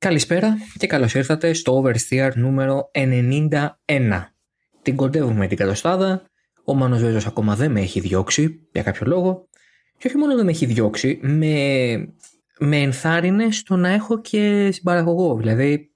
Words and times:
Καλησπέρα 0.00 0.56
και 0.78 0.86
καλώς 0.86 1.14
ήρθατε 1.14 1.52
στο 1.52 1.82
Oversteer 1.82 2.30
νούμερο 2.34 2.90
91. 2.94 3.68
Την 4.82 4.96
κοντεύουμε 4.96 5.46
την 5.46 5.56
κατοστάδα, 5.56 6.22
ο 6.64 6.74
Μάνος 6.74 7.00
Βέζος 7.00 7.26
ακόμα 7.26 7.56
δεν 7.56 7.70
με 7.70 7.80
έχει 7.80 8.00
διώξει 8.00 8.68
για 8.72 8.82
κάποιο 8.82 9.06
λόγο 9.06 9.48
και 9.98 10.06
όχι 10.06 10.16
μόνο 10.16 10.36
δεν 10.36 10.44
με 10.44 10.50
έχει 10.50 10.66
διώξει, 10.66 11.18
με, 11.22 11.54
με 12.58 12.76
ενθάρρυνε 12.76 13.50
στο 13.50 13.76
να 13.76 13.88
έχω 13.88 14.20
και 14.20 14.70
συμπαραγωγό. 14.72 15.36
Δηλαδή 15.36 15.90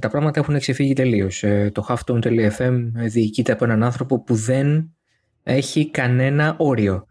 τα 0.00 0.08
πράγματα 0.08 0.40
έχουν 0.40 0.58
ξεφύγει 0.58 0.92
τελείως. 0.92 1.42
Ε, 1.42 1.70
το 1.74 1.86
halftone.fm 1.88 2.78
διοικείται 2.94 3.52
από 3.52 3.64
έναν 3.64 3.82
άνθρωπο 3.82 4.22
που 4.22 4.34
δεν 4.34 4.96
έχει 5.42 5.90
κανένα 5.90 6.54
όριο. 6.58 7.06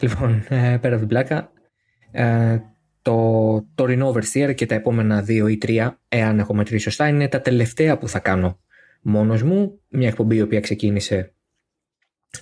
Λοιπόν, 0.00 0.44
ε, 0.48 0.78
πέρα 0.80 0.94
από 0.94 0.98
την 0.98 1.08
πλάκα, 1.08 1.50
ε, 2.10 2.58
το 3.06 3.66
τωρινό 3.74 4.12
oversteer 4.14 4.54
και 4.54 4.66
τα 4.66 4.74
επόμενα 4.74 5.22
δύο 5.22 5.48
ή 5.48 5.58
τρία, 5.58 6.00
εάν 6.08 6.38
έχω 6.38 6.54
μετρήσει 6.54 6.82
σωστά, 6.82 7.08
είναι 7.08 7.28
τα 7.28 7.40
τελευταία 7.40 7.98
που 7.98 8.08
θα 8.08 8.18
κάνω 8.18 8.60
μόνος 9.02 9.42
μου. 9.42 9.80
Μια 9.88 10.08
εκπομπή 10.08 10.36
η 10.36 10.40
οποία 10.40 10.60
ξεκίνησε 10.60 11.34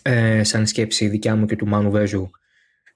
ε, 0.02 0.44
σαν 0.44 0.66
σκέψη 0.66 1.08
δικιά 1.08 1.36
μου 1.36 1.46
και 1.46 1.56
του 1.56 1.66
Μάνου 1.66 1.90
Βέζου 1.90 2.30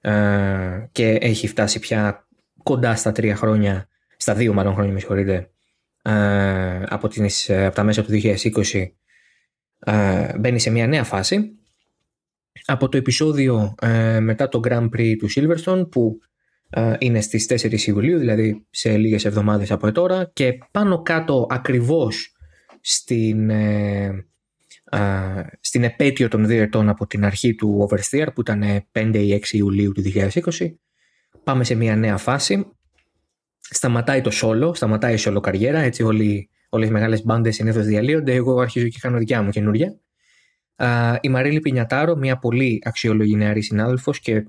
ε, 0.01 0.87
και 0.91 1.17
έχει 1.21 1.47
φτάσει 1.47 1.79
πια 1.79 2.27
κοντά 2.63 2.95
στα 2.95 3.11
τρία 3.11 3.35
χρόνια, 3.35 3.87
στα 4.17 4.33
δύο 4.33 4.53
μάλλον 4.53 4.73
χρόνια 4.73 4.93
με 4.93 4.99
συγχωρείτε, 4.99 5.49
ε, 6.01 6.83
από, 6.87 7.07
τις, 7.07 7.49
από 7.49 7.75
τα 7.75 7.83
μέσα 7.83 8.03
του 8.03 8.11
2020 8.11 8.85
ε, 9.79 10.37
μπαίνει 10.39 10.59
σε 10.59 10.69
μια 10.69 10.87
νέα 10.87 11.03
φάση. 11.03 11.53
Από 12.65 12.89
το 12.89 12.97
επεισόδιο 12.97 13.75
ε, 13.81 14.19
μετά 14.19 14.47
το 14.47 14.59
Grand 14.63 14.89
Prix 14.89 15.15
του 15.17 15.27
Silverstone 15.35 15.89
που 15.91 16.19
ε, 16.21 16.28
είναι 16.99 17.21
στις 17.21 17.45
4 17.45 17.87
Ιουλίου, 17.87 18.19
δηλαδή 18.19 18.65
σε 18.69 18.97
λίγες 18.97 19.25
εβδομάδες 19.25 19.71
από 19.71 19.91
τώρα. 19.91 20.29
Και 20.33 20.57
πάνω 20.71 21.01
κάτω 21.01 21.47
ακριβώς 21.49 22.35
στην, 22.81 23.49
ε, 23.49 24.25
ε, 24.91 24.99
στην 25.59 25.83
επέτειο 25.83 26.27
των 26.27 26.45
δύο 26.45 26.61
ετών 26.61 26.89
από 26.89 27.07
την 27.07 27.25
αρχή 27.25 27.55
του 27.55 27.87
Oversteer 27.89 28.27
που 28.33 28.41
ήταν 28.41 28.63
5 28.91 29.19
ή 29.19 29.33
6 29.33 29.57
Ιουλίου 29.57 29.91
του 29.91 30.01
2020 30.01 30.79
πάμε 31.43 31.63
σε 31.63 31.75
μια 31.75 31.95
νέα 31.95 32.17
φάση. 32.17 32.67
Σταματάει 33.59 34.21
το 34.21 34.31
solo, 34.33 34.75
σταματάει 34.75 35.13
η 35.13 35.19
solo 35.19 35.39
καριέρα 35.41 35.79
έτσι 35.79 36.03
όλοι, 36.03 36.49
όλες 36.69 36.87
οι 36.87 36.91
μεγάλες 36.91 37.23
μπάντες 37.23 37.55
συνήθως 37.55 37.85
διαλύονται. 37.85 38.33
Εγώ 38.33 38.59
αρχίζω 38.59 38.87
και 38.87 38.97
κάνω 39.01 39.17
δικιά 39.17 39.41
μου 39.41 39.49
καινούργια 39.49 39.99
η 41.21 41.29
Μαρίλη 41.29 41.59
Πινιατάρο, 41.59 42.15
μια 42.15 42.37
πολύ 42.37 42.81
αξιόλογη 42.85 43.35
νεαρή 43.35 43.61
συνάδελφος 43.61 44.19
και 44.19 44.43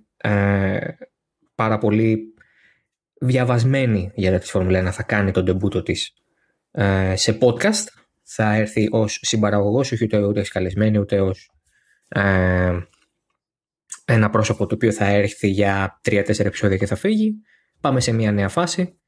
πάρα 1.61 1.79
πολύ 1.79 2.35
διαβασμένη 3.21 4.13
για 4.15 4.39
της 4.39 4.51
Φόρμουλα 4.51 4.89
1 4.89 4.93
θα 4.93 5.03
κάνει 5.03 5.31
τον 5.31 5.45
τεμπούτο 5.45 5.83
της 5.83 6.13
ε, 6.71 7.17
σε 7.17 7.39
podcast. 7.41 7.87
Θα 8.23 8.55
έρθει 8.55 8.89
ως 8.91 9.19
συμπαραγωγός, 9.23 9.93
όχι 9.93 10.05
ούτε, 10.05 10.25
ούτε 10.25 10.43
καλεσμένη, 10.53 10.99
ούτε 10.99 11.21
ως 11.21 11.51
ε, 12.09 12.79
ένα 14.05 14.31
πρόσωπο 14.31 14.67
το 14.67 14.75
οποίο 14.75 14.93
θα 14.93 15.05
έρθει 15.05 15.49
για 15.49 16.01
3-4 16.05 16.39
επεισόδια 16.39 16.77
και 16.77 16.87
θα 16.87 16.97
φύγει. 16.97 17.35
Πάμε 17.81 18.01
σε 18.01 18.13
μια 18.13 18.33
νέα 18.33 18.49
φάση. 18.49 18.99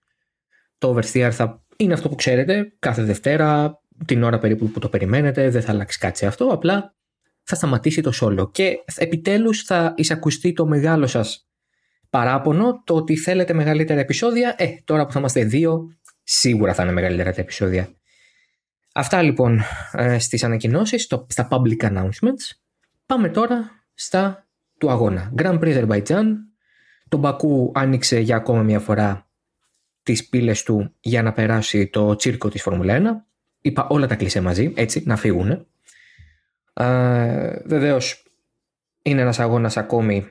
Το 0.78 0.96
Oversteer 0.96 1.30
θα 1.32 1.64
είναι 1.76 1.92
αυτό 1.92 2.08
που 2.08 2.14
ξέρετε 2.14 2.72
κάθε 2.78 3.02
Δευτέρα, 3.02 3.80
την 4.06 4.22
ώρα 4.22 4.38
περίπου 4.38 4.70
που 4.70 4.78
το 4.78 4.88
περιμένετε, 4.88 5.50
δεν 5.50 5.62
θα 5.62 5.72
αλλάξει 5.72 5.98
κάτι 5.98 6.18
σε 6.18 6.26
αυτό, 6.26 6.46
απλά 6.46 6.94
θα 7.42 7.54
σταματήσει 7.54 8.00
το 8.00 8.12
solo 8.20 8.52
και 8.52 8.76
επιτέλους 8.96 9.62
θα 9.62 9.94
εισακουστεί 9.96 10.52
το 10.52 10.66
μεγάλο 10.66 11.06
σας 11.06 11.46
παράπονο 12.12 12.82
το 12.84 12.94
ότι 12.94 13.16
θέλετε 13.16 13.52
μεγαλύτερα 13.52 14.00
επεισόδια. 14.00 14.54
Ε, 14.58 14.66
τώρα 14.84 15.06
που 15.06 15.12
θα 15.12 15.18
είμαστε 15.18 15.44
δύο, 15.44 15.96
σίγουρα 16.22 16.74
θα 16.74 16.82
είναι 16.82 16.92
μεγαλύτερα 16.92 17.32
τα 17.32 17.40
επεισόδια. 17.40 17.88
Αυτά 18.94 19.22
λοιπόν 19.22 19.60
ε, 19.92 20.18
στις 20.18 20.44
ανακοινώσεις, 20.44 21.02
στα 21.26 21.48
public 21.50 21.76
announcements. 21.78 22.56
Πάμε 23.06 23.28
τώρα 23.28 23.70
στα 23.94 24.46
του 24.78 24.90
αγώνα. 24.90 25.32
Grand 25.36 25.58
Prix 25.58 25.86
Azerbaijan. 25.86 26.24
Το 27.08 27.16
Μπακού 27.16 27.72
άνοιξε 27.74 28.18
για 28.18 28.36
ακόμα 28.36 28.62
μια 28.62 28.80
φορά 28.80 29.28
τις 30.02 30.28
πύλες 30.28 30.62
του 30.62 30.94
για 31.00 31.22
να 31.22 31.32
περάσει 31.32 31.86
το 31.86 32.16
τσίρκο 32.16 32.48
της 32.48 32.62
Φόρμουλα 32.62 32.98
1. 32.98 33.02
Είπα 33.60 33.86
όλα 33.88 34.06
τα 34.06 34.14
κλεισέ 34.14 34.40
μαζί, 34.40 34.72
έτσι, 34.76 35.02
να 35.06 35.16
φύγουν. 35.16 35.66
Ε, 36.72 37.58
βεβαίως 37.64 38.24
είναι 39.02 39.20
ένας 39.20 39.38
αγώνας 39.38 39.76
ακόμη 39.76 40.28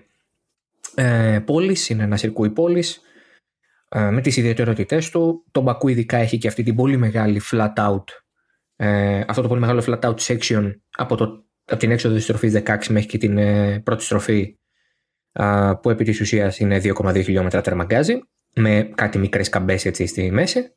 ε, 0.95 1.39
πόλης, 1.45 1.89
είναι 1.89 2.03
ένα 2.03 2.17
σιρκούι 2.17 2.49
πόλης 2.49 3.01
ε, 3.89 4.09
με 4.09 4.21
τις 4.21 4.37
ιδιαιτερότητές 4.37 5.09
του. 5.09 5.45
Το 5.51 5.61
Μπακού 5.61 5.87
ειδικά 5.87 6.17
έχει 6.17 6.37
και 6.37 6.47
αυτή 6.47 6.63
την 6.63 6.75
πολύ 6.75 6.97
μεγάλη 6.97 7.41
flat 7.51 7.73
out 7.75 8.03
ε, 8.83 9.23
αυτό 9.27 9.41
το 9.41 9.47
πολύ 9.47 9.59
μεγάλο 9.59 9.83
flat 9.85 9.99
out 9.99 10.15
section 10.15 10.71
από, 10.97 11.15
το, 11.15 11.45
από 11.65 11.79
την 11.79 11.91
έξοδο 11.91 12.15
της 12.15 12.23
στροφής 12.23 12.53
16 12.65 12.77
μέχρι 12.89 13.07
και 13.07 13.17
την 13.17 13.37
ε, 13.37 13.79
πρώτη 13.79 14.03
στροφή 14.03 14.59
ε, 15.31 15.71
που 15.81 15.89
επί 15.89 16.03
της 16.03 16.19
ουσίας 16.21 16.59
είναι 16.59 16.81
2,2 16.83 17.23
χιλιόμετρα 17.23 17.61
τερμαγκάζι 17.61 18.21
με 18.55 18.91
κάτι 18.95 19.17
μικρές 19.17 19.49
καμπές 19.49 19.85
έτσι 19.85 20.05
στη 20.05 20.31
μέση. 20.31 20.75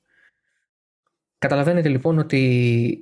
Καταλαβαίνετε 1.39 1.89
λοιπόν 1.89 2.19
ότι 2.19 2.99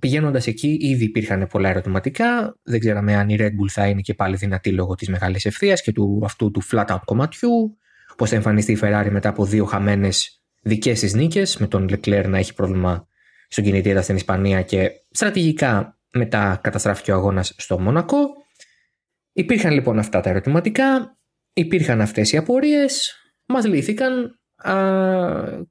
Πηγαίνοντας 0.00 0.46
εκεί, 0.46 0.78
ήδη 0.80 1.04
υπήρχαν 1.04 1.46
πολλά 1.46 1.68
ερωτηματικά. 1.68 2.58
Δεν 2.62 2.80
ξέραμε 2.80 3.16
αν 3.16 3.28
η 3.28 3.36
Red 3.38 3.44
Bull 3.46 3.68
θα 3.68 3.86
είναι 3.86 4.00
και 4.00 4.14
πάλι 4.14 4.36
δυνατή 4.36 4.72
λόγω 4.72 4.94
της 4.94 5.08
μεγάλης 5.08 5.44
ευθείας 5.44 5.82
και 5.82 5.92
του 5.92 6.20
αυτού 6.24 6.50
του 6.50 6.62
flat 6.70 6.86
out 6.86 7.00
κομματιού. 7.04 7.78
Πώς 8.16 8.30
θα 8.30 8.36
εμφανιστεί 8.36 8.72
η 8.72 8.78
Ferrari 8.82 9.08
μετά 9.10 9.28
από 9.28 9.44
δύο 9.44 9.64
χαμένες 9.64 10.42
δικές 10.62 11.00
της 11.00 11.14
νίκες, 11.14 11.56
με 11.56 11.66
τον 11.66 11.88
Leclerc 11.90 12.24
να 12.28 12.38
έχει 12.38 12.54
πρόβλημα 12.54 13.06
στον 13.48 13.64
κινητήρα 13.64 14.02
στην 14.02 14.16
Ισπανία 14.16 14.62
και 14.62 14.90
στρατηγικά 15.10 15.98
μετά 16.12 16.58
καταστράφηκε 16.62 17.12
ο 17.12 17.14
αγώνας 17.14 17.54
στο 17.56 17.78
Μονακό. 17.78 18.18
Υπήρχαν 19.32 19.72
λοιπόν 19.72 19.98
αυτά 19.98 20.20
τα 20.20 20.30
ερωτηματικά, 20.30 21.18
υπήρχαν 21.52 22.00
αυτές 22.00 22.32
οι 22.32 22.36
απορίες, 22.36 23.14
μας 23.46 23.66
λύθηκαν 23.66 24.40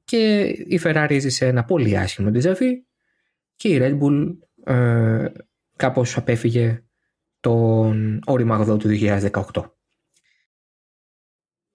και 0.04 0.38
η 0.68 0.80
Ferrari 0.84 1.06
έζησε 1.10 1.46
ένα 1.46 1.64
πολύ 1.64 1.98
άσχημο 1.98 2.30
ντιζαβί 2.30 2.86
και 3.60 3.68
η 3.68 3.78
Red 3.80 3.98
Bull 4.00 4.36
ε, 4.64 5.26
κάπως 5.76 6.16
απέφυγε 6.16 6.84
τον 7.40 8.20
όριμαγδό 8.26 8.76
του 8.76 8.88
2018. 9.00 9.42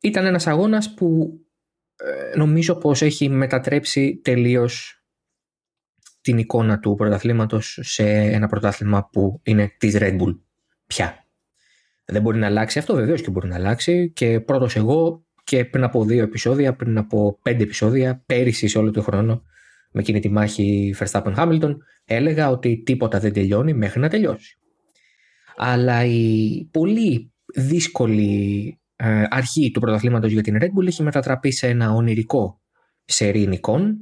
Ήταν 0.01 0.25
ένας 0.25 0.47
αγώνας 0.47 0.93
που 0.93 1.39
ε, 1.95 2.37
νομίζω 2.37 2.75
πως 2.75 3.01
έχει 3.01 3.29
μετατρέψει 3.29 4.19
τελείως 4.23 5.03
την 6.21 6.37
εικόνα 6.37 6.79
του 6.79 6.95
πρωταθλήματος 6.95 7.79
σε 7.81 8.09
ένα 8.09 8.47
πρωτάθλημα 8.47 9.09
που 9.11 9.41
είναι 9.43 9.75
της 9.77 9.95
Red 9.97 10.21
Bull 10.21 10.39
πια. 10.87 11.27
Δεν 12.05 12.21
μπορεί 12.21 12.37
να 12.37 12.45
αλλάξει 12.45 12.79
αυτό, 12.79 12.95
βεβαίως 12.95 13.21
και 13.21 13.29
μπορεί 13.29 13.47
να 13.47 13.55
αλλάξει 13.55 14.11
και 14.11 14.39
πρώτος 14.39 14.75
εγώ 14.75 15.25
και 15.43 15.65
πριν 15.65 15.83
από 15.83 16.05
δύο 16.05 16.23
επεισόδια, 16.23 16.75
πριν 16.75 16.97
από 16.97 17.39
πέντε 17.41 17.63
επεισόδια, 17.63 18.23
πέρυσι 18.25 18.67
σε 18.67 18.77
όλο 18.77 18.91
τον 18.91 19.03
χρόνο 19.03 19.43
με 19.95 20.01
εκείνη 20.01 20.19
τη 20.19 20.29
μάχη 20.29 20.95
Verstappen-Hamilton, 20.99 21.75
έλεγα 22.05 22.49
ότι 22.49 22.81
τίποτα 22.85 23.19
δεν 23.19 23.33
τελειώνει 23.33 23.73
μέχρι 23.73 23.99
να 23.99 24.09
τελειώσει. 24.09 24.57
Αλλά 25.55 26.05
η 26.05 26.67
πολύ 26.71 27.33
δύσκολη 27.55 28.79
ε, 28.95 29.23
αρχή 29.29 29.71
του 29.71 29.79
πρωταθλήματος 29.79 30.31
για 30.31 30.41
την 30.41 30.57
Red 30.61 30.65
Bull 30.65 30.87
έχει 30.87 31.03
μετατραπεί 31.03 31.51
σε 31.51 31.67
ένα 31.67 31.91
ονειρικό 31.91 32.61
σερί 33.05 33.47
νικών 33.47 33.97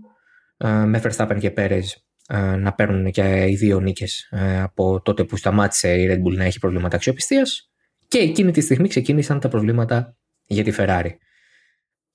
ε, 0.58 0.70
με 0.70 1.02
Verstappen 1.04 1.38
και 1.40 1.54
Perez 1.58 1.84
ε, 2.28 2.56
να 2.56 2.74
παίρνουν 2.74 3.12
και 3.12 3.46
οι 3.50 3.56
δύο 3.56 3.80
νίκες 3.80 4.30
από 4.62 5.02
τότε 5.02 5.24
που 5.24 5.38
σταμάτησε 5.38 5.94
η 5.94 6.08
Red 6.10 6.28
Bull 6.28 6.36
να 6.36 6.44
έχει 6.44 6.60
προβλήματα 6.60 6.96
αξιοπιστίας 6.96 7.72
και 8.08 8.18
εκείνη 8.18 8.52
τη 8.52 8.62
στιγμή 8.62 8.88
ξεκίνησαν 8.88 9.40
τα 9.40 9.48
προβλήματα 9.48 10.18
για 10.46 10.64
τη 10.64 10.72
Ferrari. 10.78 11.12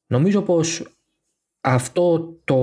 Νομίζω 0.07 0.43
πως 0.43 0.97
αυτό 1.61 2.35
το 2.45 2.57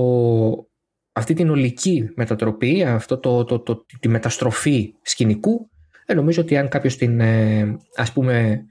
αυτή 1.16 1.34
την 1.34 1.50
ολική 1.50 2.10
μετατροπή, 2.14 2.84
αυτό 2.84 3.18
το, 3.18 3.44
το, 3.44 3.58
το, 3.58 3.84
τη 4.00 4.08
μεταστροφή 4.08 4.94
σκηνικού, 5.02 5.70
ε, 6.06 6.14
νομίζω 6.14 6.42
ότι 6.42 6.56
αν 6.56 6.68
κάποιος 6.68 6.96
την 6.96 7.20
ε, 7.20 7.76
ας 7.96 8.12
πούμε 8.12 8.64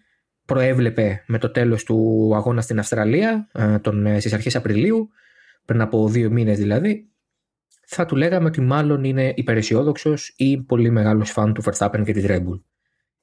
προέβλεπε 0.46 1.24
με 1.28 1.38
το 1.38 1.52
τέλος 1.52 1.84
του 1.84 2.32
αγώνα 2.36 2.62
στην 2.62 2.80
Αυστραλία 2.80 3.50
ε, 3.52 3.80
τον, 3.80 4.06
ε, 4.06 4.20
στις 4.20 4.34
αρχές 4.34 4.56
Απριλίου, 4.56 5.10
πριν 5.66 5.82
από 5.82 6.10
δύο 6.10 6.30
μήνες 6.32 6.58
δηλαδή, 6.58 7.10
θα 7.88 8.06
του 8.06 8.16
λέγαμε 8.16 8.48
ότι 8.48 8.62
μάλλον 8.62 9.04
είναι 9.04 9.34
υπεραισιόδοξος 9.36 10.34
ή 10.38 10.58
πολύ 10.58 10.90
μεγάλος 10.90 11.32
φαν 11.32 11.54
του 11.54 11.64
Verstappen 11.64 12.02
και 12.06 12.14
της 12.14 12.26
Red 12.28 12.40
Bull. 12.40 12.62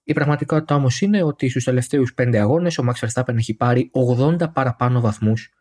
Η 0.04 0.12
πραγματικότητα 0.12 0.74
όμως 0.74 1.00
είναι 1.00 1.22
ότι 1.22 1.48
στους 1.48 1.64
τελευταίους 1.64 2.14
πέντε 2.14 2.38
αγώνες 2.38 2.78
ο 2.78 2.84
Max 2.88 3.06
Verstappen 3.06 3.36
έχει 3.36 3.54
πάρει 3.54 3.90
80 4.18 4.52
παραπάνω 4.52 5.00
βαθμούς 5.00 5.52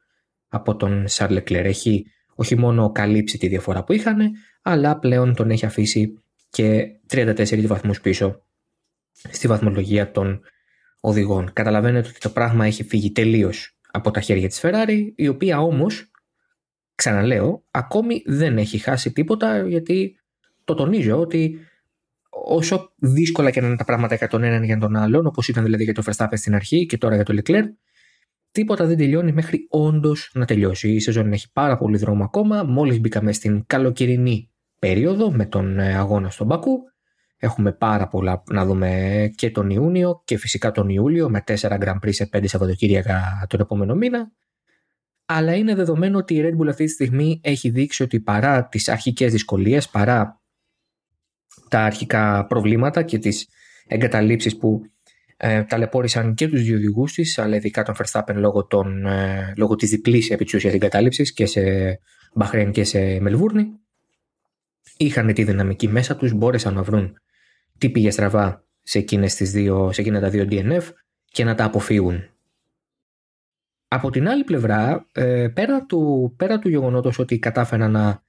από 0.48 0.76
τον 0.76 1.06
Charles 1.10 1.38
Leclerc. 1.38 1.64
Έχει 1.64 2.06
όχι 2.36 2.58
μόνο 2.58 2.92
καλύψει 2.92 3.38
τη 3.38 3.48
διαφορά 3.48 3.84
που 3.84 3.94
είχαν, 3.94 4.32
αλλά 4.62 5.00
πλέον 5.00 5.36
τον 5.36 5.50
έχει 5.50 5.66
αφήσει 5.66 6.24
και 6.50 6.88
34 7.10 7.66
βαθμούς 7.66 8.02
πίσω 8.02 8.46
στη 9.12 9.48
βαθμολογία 9.48 10.12
των 10.12 10.42
οδηγών. 11.00 11.54
Καταλαβαίνετε 11.54 12.08
ότι 12.08 12.20
το 12.20 12.30
πράγμα 12.30 12.66
έχει 12.66 12.84
φύγει 12.84 13.12
τελείως 13.12 13.78
από 13.92 14.12
τα 14.12 14.20
χέρια 14.20 14.48
της 14.48 14.60
Ferrari, 14.64 15.12
η 15.16 15.28
οποία 15.28 15.60
όμως 15.60 16.12
ξαναλέω, 16.96 17.64
ακόμη 17.72 18.22
δεν 18.26 18.58
έχει 18.58 18.78
χάσει 18.78 19.12
τίποτα 19.12 19.68
γιατί 19.68 20.20
το 20.64 20.74
τονίζω 20.74 21.20
ότι 21.20 21.60
όσο 22.30 22.94
δύσκολα 22.96 23.52
και 23.52 23.62
να 23.62 23.68
είναι 23.68 23.76
τα 23.76 23.84
πράγματα 23.84 24.16
για 24.16 24.28
τον 24.28 24.44
έναν 24.44 24.64
για 24.64 24.78
τον 24.78 24.96
άλλον, 24.96 25.26
όπως 25.26 25.48
ήταν 25.48 25.64
δηλαδή 25.64 25.84
για 25.84 25.94
το 25.94 26.04
Verstappen 26.06 26.34
στην 26.34 26.56
αρχή 26.56 26.86
και 26.86 26.98
τώρα 26.98 27.16
για 27.16 27.24
το 27.24 27.42
Leclerc, 27.42 27.66
τίποτα 28.52 28.86
δεν 28.86 28.98
τελειώνει 28.98 29.32
μέχρι 29.32 29.68
όντως 29.70 30.32
να 30.34 30.46
τελειώσει. 30.46 30.92
Η 30.92 31.00
σεζόν 31.00 31.34
έχει 31.34 31.52
πάρα 31.52 31.78
πολύ 31.78 31.98
δρόμο 31.98 32.24
ακόμα. 32.24 32.64
Μόλις 32.64 33.00
μπήκαμε 33.00 33.32
στην 33.32 33.64
καλοκαιρινή 33.68 34.52
περίοδο 34.80 35.32
με 35.32 35.46
τον 35.46 35.80
ε, 35.80 35.96
αγώνα 35.96 36.30
στον 36.30 36.48
Μπακού. 36.48 36.80
Έχουμε 37.38 37.72
πάρα 37.72 38.08
πολλά 38.08 38.44
να 38.52 38.66
δούμε 38.66 39.32
και 39.36 39.52
τον 39.52 39.70
Ιούνιο 39.70 40.22
και 40.26 40.38
φυσικά 40.38 40.72
τον 40.72 40.90
Ιούλιο 40.90 41.30
με 41.30 41.44
4 41.48 41.56
Grand 41.56 42.00
Prix 42.04 42.14
σε 42.14 42.30
5 42.34 42.44
Σαββατοκύριακα 42.48 43.46
τον 43.50 43.60
επόμενο 43.60 43.96
μήνα. 43.96 44.32
Αλλά 45.26 45.56
είναι 45.56 45.76
δεδομένο 45.76 46.18
ότι 46.18 46.36
η 46.36 46.42
Red 46.46 46.62
Bull 46.62 46.68
αυτή 46.68 46.84
τη 46.84 46.92
στιγμή 46.92 47.40
έχει 47.44 47.70
δείξει 47.70 48.04
ότι 48.04 48.20
παρά 48.20 48.68
τις 48.68 48.90
αρχικές 48.90 49.32
δυσκολίες, 49.32 49.90
παρά 49.90 50.42
τα 51.70 51.80
αρχικά 51.80 52.46
προβλήματα 52.46 53.04
και 53.04 53.18
τις 53.18 53.48
εγκαταλείψεις 53.88 54.58
που 54.58 54.82
ε, 55.44 55.64
ταλαιπώρησαν 55.64 56.34
και 56.34 56.48
τους 56.48 56.64
δύο 56.64 56.76
οδηγού 56.76 57.06
της, 57.06 57.38
αλλά 57.38 57.56
ειδικά 57.56 57.84
τον 57.84 57.96
Verstappen 57.98 58.34
λόγω, 58.36 58.66
των, 58.66 59.06
ε, 59.06 59.54
λόγω 59.58 59.76
της 59.76 59.90
διπλής 59.90 60.30
επί 60.30 60.46
της 60.46 60.66
εγκαταλείψης 60.66 61.34
και 61.34 61.46
σε 61.46 61.62
Μπαχρέν 62.34 62.72
και 62.72 62.84
σε 62.84 63.20
Μελβούρνη. 63.20 63.68
Είχαν 64.98 65.34
τη 65.34 65.44
δυναμική 65.44 65.88
μέσα 65.88 66.16
τους, 66.16 66.34
μπόρεσαν 66.34 66.74
να 66.74 66.84
βρουν 66.84 67.18
τι 67.78 67.90
πήγε 67.90 68.12
στραβά 68.12 68.66
σε, 68.82 68.98
εκείνες 68.98 69.36
τις 69.36 69.52
δύο, 69.52 69.92
σε 69.92 70.02
εκείνα 70.02 70.20
τα 70.20 70.30
δύο 70.30 70.48
DNF 70.50 70.84
και 71.26 71.44
να 71.44 71.56
τα 71.56 71.64
αποφύγουν. 71.64 72.24
Από 73.88 74.10
την 74.10 74.28
άλλη 74.28 74.44
πλευρά, 74.44 75.06
ε, 75.12 75.48
πέρα 75.48 75.86
του, 75.86 76.34
πέρα 76.38 76.60
του 76.60 76.70
γεγονότος 76.70 77.20
ότι 77.20 77.40
κατάφεραν 77.40 77.92
να 77.92 78.24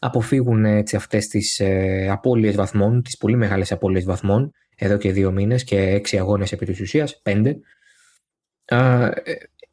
αποφύγουν 0.00 0.64
έτσι 0.64 0.96
αυτές 0.96 1.26
τις 1.26 1.60
ε, 1.60 2.08
απώλειες 2.10 2.54
βαθμών, 2.54 3.02
τις 3.02 3.16
πολύ 3.16 3.36
μεγάλες 3.36 3.72
απώλειες 3.72 4.04
βαθμών, 4.04 4.52
εδώ 4.78 4.96
και 4.96 5.12
δύο 5.12 5.30
μήνες 5.30 5.64
και 5.64 5.76
έξι 5.76 6.18
αγώνες 6.18 6.52
επί 6.52 6.66
της 6.66 6.80
ουσίας, 6.80 7.20
πέντε, 7.22 7.58
ε, 8.64 9.08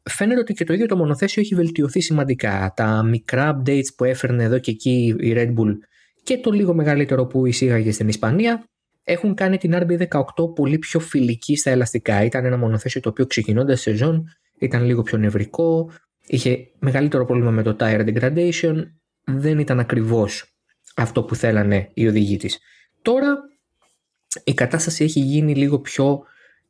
φαίνεται 0.02 0.40
ότι 0.40 0.52
και 0.54 0.64
το 0.64 0.72
ίδιο 0.72 0.86
το 0.86 0.96
μονοθέσιο 0.96 1.42
έχει 1.42 1.54
βελτιωθεί 1.54 2.00
σημαντικά. 2.00 2.72
Τα 2.76 3.02
μικρά 3.02 3.62
updates 3.62 3.94
που 3.96 4.04
έφερνε 4.04 4.44
εδώ 4.44 4.58
και 4.58 4.70
εκεί 4.70 5.16
η 5.18 5.32
Red 5.36 5.54
Bull 5.54 5.78
και 6.22 6.38
το 6.38 6.50
λίγο 6.50 6.74
μεγαλύτερο 6.74 7.26
που 7.26 7.46
εισήγαγε 7.46 7.92
στην 7.92 8.08
Ισπανία 8.08 8.64
έχουν 9.04 9.34
κάνει 9.34 9.58
την 9.58 9.74
RB18 9.74 10.54
πολύ 10.54 10.78
πιο 10.78 11.00
φιλική 11.00 11.56
στα 11.56 11.70
ελαστικά. 11.70 12.24
Ήταν 12.24 12.44
ένα 12.44 12.56
μονοθέσιο 12.56 13.00
το 13.00 13.08
οποίο 13.08 13.26
ξεκινώντα 13.26 13.76
σεζόν 13.76 14.28
ήταν 14.58 14.84
λίγο 14.84 15.02
πιο 15.02 15.18
νευρικό, 15.18 15.90
είχε 16.26 16.68
μεγαλύτερο 16.78 17.24
πρόβλημα 17.24 17.50
με 17.50 17.62
το 17.62 17.76
tire 17.80 18.06
degradation, 18.06 18.82
δεν 19.24 19.58
ήταν 19.58 19.80
ακριβώς 19.80 20.56
αυτό 20.96 21.22
που 21.22 21.34
θέλανε 21.34 21.90
οι 21.94 22.08
οδηγοί 22.08 22.36
της. 22.36 22.58
Τώρα 23.02 23.36
η 24.44 24.54
κατάσταση 24.54 25.04
έχει 25.04 25.20
γίνει 25.20 25.54
λίγο 25.54 25.78
πιο 25.78 26.22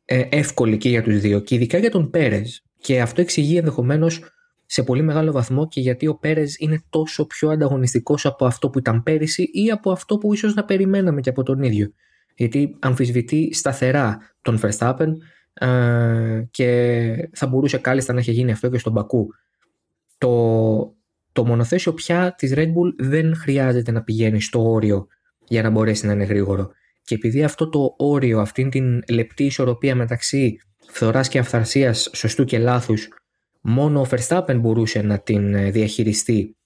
ε, 0.04 0.22
εύκολη 0.30 0.76
και 0.76 0.88
για 0.88 1.02
τους 1.02 1.20
δύο 1.20 1.40
και 1.40 1.54
ειδικά 1.54 1.78
για 1.78 1.90
τον 1.90 2.10
Πέρες 2.10 2.64
και 2.78 3.00
αυτό 3.00 3.20
εξηγεί 3.20 3.56
ενδεχομένως 3.56 4.20
σε 4.66 4.82
πολύ 4.82 5.02
μεγάλο 5.02 5.32
βαθμό 5.32 5.68
και 5.68 5.80
γιατί 5.80 6.06
ο 6.06 6.14
Πέρες 6.14 6.56
είναι 6.58 6.82
τόσο 6.88 7.26
πιο 7.26 7.50
ανταγωνιστικός 7.50 8.26
από 8.26 8.46
αυτό 8.46 8.70
που 8.70 8.78
ήταν 8.78 9.02
πέρυσι 9.02 9.42
ή 9.52 9.70
από 9.70 9.90
αυτό 9.90 10.18
που 10.18 10.32
ίσως 10.32 10.54
να 10.54 10.64
περιμέναμε 10.64 11.20
και 11.20 11.28
από 11.28 11.42
τον 11.42 11.62
ίδιο. 11.62 11.92
Γιατί 12.36 12.76
αμφισβητεί 12.78 13.54
σταθερά 13.54 14.18
τον 14.42 14.60
Verstappen 14.62 15.08
ε, 15.54 16.42
και 16.50 17.30
θα 17.32 17.46
μπορούσε 17.46 17.78
κάλλιστα 17.78 18.12
να 18.12 18.18
έχει 18.18 18.32
γίνει 18.32 18.52
αυτό 18.52 18.68
και 18.68 18.78
στον 18.78 18.92
Μπακού. 18.92 19.28
Το, 20.18 20.94
το 21.32 21.44
μονοθέσιο 21.44 21.94
πια 21.94 22.34
της 22.38 22.52
Red 22.56 22.68
Bull 22.68 22.94
δεν 22.98 23.36
χρειάζεται 23.36 23.90
να 23.92 24.02
πηγαίνει 24.02 24.40
στο 24.40 24.70
όριο 24.70 25.06
για 25.48 25.62
να 25.62 25.70
μπορέσει 25.70 26.06
να 26.06 26.12
είναι 26.12 26.24
γρήγορο. 26.24 26.70
Και 27.06 27.14
επειδή 27.14 27.44
αυτό 27.44 27.68
το 27.68 27.94
όριο, 27.96 28.40
αυτή 28.40 28.68
την 28.68 29.02
λεπτή 29.08 29.44
ισορροπία 29.44 29.94
μεταξύ 29.94 30.56
φθοράς 30.86 31.28
και 31.28 31.38
αυθαρσίας, 31.38 32.10
σωστού 32.14 32.44
και 32.44 32.58
λάθους, 32.58 33.08
μόνο 33.60 34.00
ο 34.00 34.06
Verstappen 34.10 34.56
μπορούσε 34.60 35.02
να 35.02 35.18
την 35.18 35.54
ε, 35.54 35.70
διαχειριστεί 35.70 36.56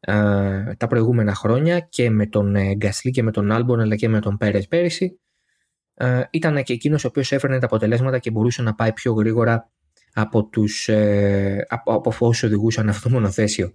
ε, 0.00 0.74
τα 0.76 0.86
προηγούμενα 0.88 1.34
χρόνια 1.34 1.80
και 1.80 2.10
με 2.10 2.26
τον 2.26 2.56
Γκασλή 2.76 3.10
και 3.10 3.22
με 3.22 3.30
τον 3.30 3.52
Άλμπον 3.52 3.80
αλλά 3.80 3.96
και 3.96 4.08
με 4.08 4.20
τον 4.20 4.36
Πέρες 4.36 4.68
πέρυσι 4.68 5.20
ε, 5.94 6.22
ήταν 6.30 6.62
και 6.62 6.72
εκείνος 6.72 7.04
ο 7.04 7.08
οποίος 7.08 7.32
έφερνε 7.32 7.58
τα 7.58 7.66
αποτελέσματα 7.66 8.18
και 8.18 8.30
μπορούσε 8.30 8.62
να 8.62 8.74
πάει 8.74 8.92
πιο 8.92 9.12
γρήγορα 9.12 9.70
από, 10.12 10.44
τους, 10.44 10.88
ε, 10.88 11.66
από, 11.68 11.92
από 11.92 12.14
όσου 12.18 12.46
οδηγούσαν 12.46 12.88
αυτό 12.88 13.08
το 13.08 13.14
μονοθέσιο. 13.14 13.72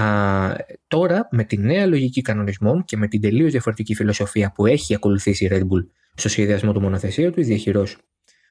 Α, 0.00 0.56
τώρα 0.88 1.28
με 1.30 1.44
τη 1.44 1.58
νέα 1.58 1.86
λογική 1.86 2.22
κανονισμών 2.22 2.84
και 2.84 2.96
με 2.96 3.08
την 3.08 3.20
τελείως 3.20 3.50
διαφορετική 3.50 3.94
φιλοσοφία 3.94 4.52
που 4.54 4.66
έχει 4.66 4.94
ακολουθήσει 4.94 5.44
η 5.44 5.48
Red 5.52 5.62
Bull 5.62 5.86
στο 6.14 6.28
σχεδιασμό 6.28 6.72
του 6.72 6.80
μονοθεσίου 6.80 7.30
του, 7.30 7.42
διαχειρός 7.42 7.96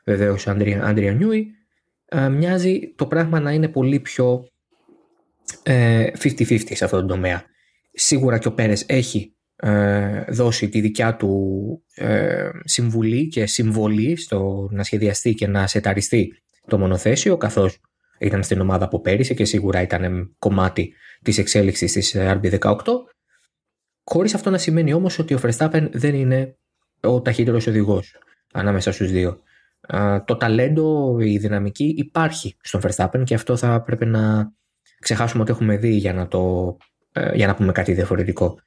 βεβαίως 0.05 0.47
Άντρια 0.47 1.11
Νιούι, 1.11 1.51
μοιάζει 2.31 2.93
το 2.95 3.05
πράγμα 3.05 3.39
να 3.39 3.51
είναι 3.51 3.67
πολύ 3.67 3.99
πιο 3.99 4.49
50-50 5.63 5.71
ε, 5.73 6.11
σε 6.75 6.83
αυτόν 6.83 6.99
τον 6.99 7.07
τομέα. 7.07 7.43
Σίγουρα 7.91 8.37
και 8.37 8.47
ο 8.47 8.53
Πέρες 8.53 8.83
έχει 8.87 9.35
ε, 9.55 10.23
δώσει 10.29 10.69
τη 10.69 10.81
δικιά 10.81 11.15
του 11.15 11.83
ε, 11.95 12.49
συμβουλή 12.63 13.27
και 13.27 13.45
συμβολή 13.45 14.15
στο 14.15 14.69
να 14.71 14.83
σχεδιαστεί 14.83 15.33
και 15.33 15.47
να 15.47 15.67
σεταριστεί 15.67 16.33
το 16.67 16.77
μονοθέσιο 16.77 17.37
καθώς 17.37 17.81
ήταν 18.19 18.43
στην 18.43 18.61
ομάδα 18.61 18.85
από 18.85 19.01
πέρυσι 19.01 19.35
και 19.35 19.45
σίγουρα 19.45 19.81
ήταν 19.81 20.35
κομμάτι 20.39 20.93
της 21.21 21.37
εξέλιξης 21.37 21.91
της 21.91 22.15
RB18 22.17 22.75
χωρίς 24.09 24.33
αυτό 24.33 24.49
να 24.49 24.57
σημαίνει 24.57 24.93
όμως 24.93 25.19
ότι 25.19 25.33
ο 25.33 25.39
Verstappen 25.43 25.89
δεν 25.91 26.15
είναι 26.15 26.57
ο 27.01 27.21
ταχύτερος 27.21 27.67
οδηγός 27.67 28.15
ανάμεσα 28.53 28.91
στους 28.91 29.11
δύο. 29.11 29.39
Το 30.25 30.35
ταλέντο, 30.35 31.17
η 31.19 31.37
δυναμική 31.37 31.93
υπάρχει 31.97 32.55
στον 32.61 32.81
Verstappen 32.83 33.21
και 33.23 33.33
αυτό 33.33 33.55
θα 33.55 33.81
πρέπει 33.81 34.05
να 34.05 34.51
ξεχάσουμε 34.99 35.41
ότι 35.41 35.51
έχουμε 35.51 35.77
δει 35.77 35.95
για 35.95 36.13
να, 36.13 36.27
το, 36.27 36.77
ε, 37.11 37.35
για 37.35 37.47
να 37.47 37.55
πούμε 37.55 37.71
κάτι 37.71 37.93
διαφορετικό. 37.93 38.59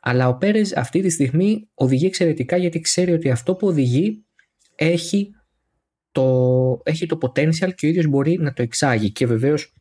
Αλλά 0.00 0.28
ο 0.28 0.36
Πέρες 0.36 0.76
αυτή 0.76 1.00
τη 1.00 1.10
στιγμή 1.10 1.68
οδηγεί 1.74 2.06
εξαιρετικά 2.06 2.56
γιατί 2.56 2.80
ξέρει 2.80 3.12
ότι 3.12 3.30
αυτό 3.30 3.54
που 3.54 3.66
οδηγεί 3.66 4.26
έχει 4.74 5.30
το, 6.12 6.80
έχει 6.82 7.06
το 7.06 7.18
potential 7.22 7.74
και 7.74 7.86
ο 7.86 7.88
ίδιος 7.88 8.06
μπορεί 8.06 8.38
να 8.38 8.52
το 8.52 8.62
εξάγει. 8.62 9.10
Και 9.12 9.26
βεβαίως 9.26 9.74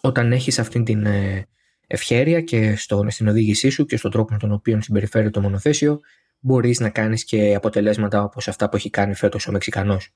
όταν 0.00 0.32
έχεις 0.32 0.58
αυτή 0.58 0.82
την 0.82 1.06
ε, 1.06 1.48
ευχέρεια 1.86 2.40
και 2.40 2.76
στο, 2.76 3.06
στην 3.08 3.28
οδήγησή 3.28 3.68
σου 3.68 3.84
και 3.84 3.96
στον 3.96 4.10
τρόπο 4.10 4.32
με 4.32 4.38
τον 4.38 4.52
οποίο 4.52 4.80
συμπεριφέρει 4.80 5.30
το 5.30 5.40
μονοθέσιο 5.40 6.00
μπορείς 6.38 6.80
να 6.80 6.90
κάνεις 6.90 7.24
και 7.24 7.54
αποτελέσματα 7.54 8.22
όπως 8.22 8.48
αυτά 8.48 8.68
που 8.68 8.76
έχει 8.76 8.90
κάνει 8.90 9.14
φέτος 9.14 9.46
ο 9.46 9.52
Μεξικανός. 9.52 10.14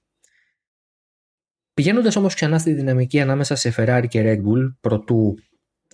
Πηγαίνοντας 1.74 2.16
όμως 2.16 2.34
ξανά 2.34 2.58
στη 2.58 2.72
δυναμική 2.72 3.20
ανάμεσα 3.20 3.54
σε 3.54 3.74
Ferrari 3.76 4.06
και 4.08 4.22
Red 4.24 4.38
Bull 4.38 4.74
προτού 4.80 5.34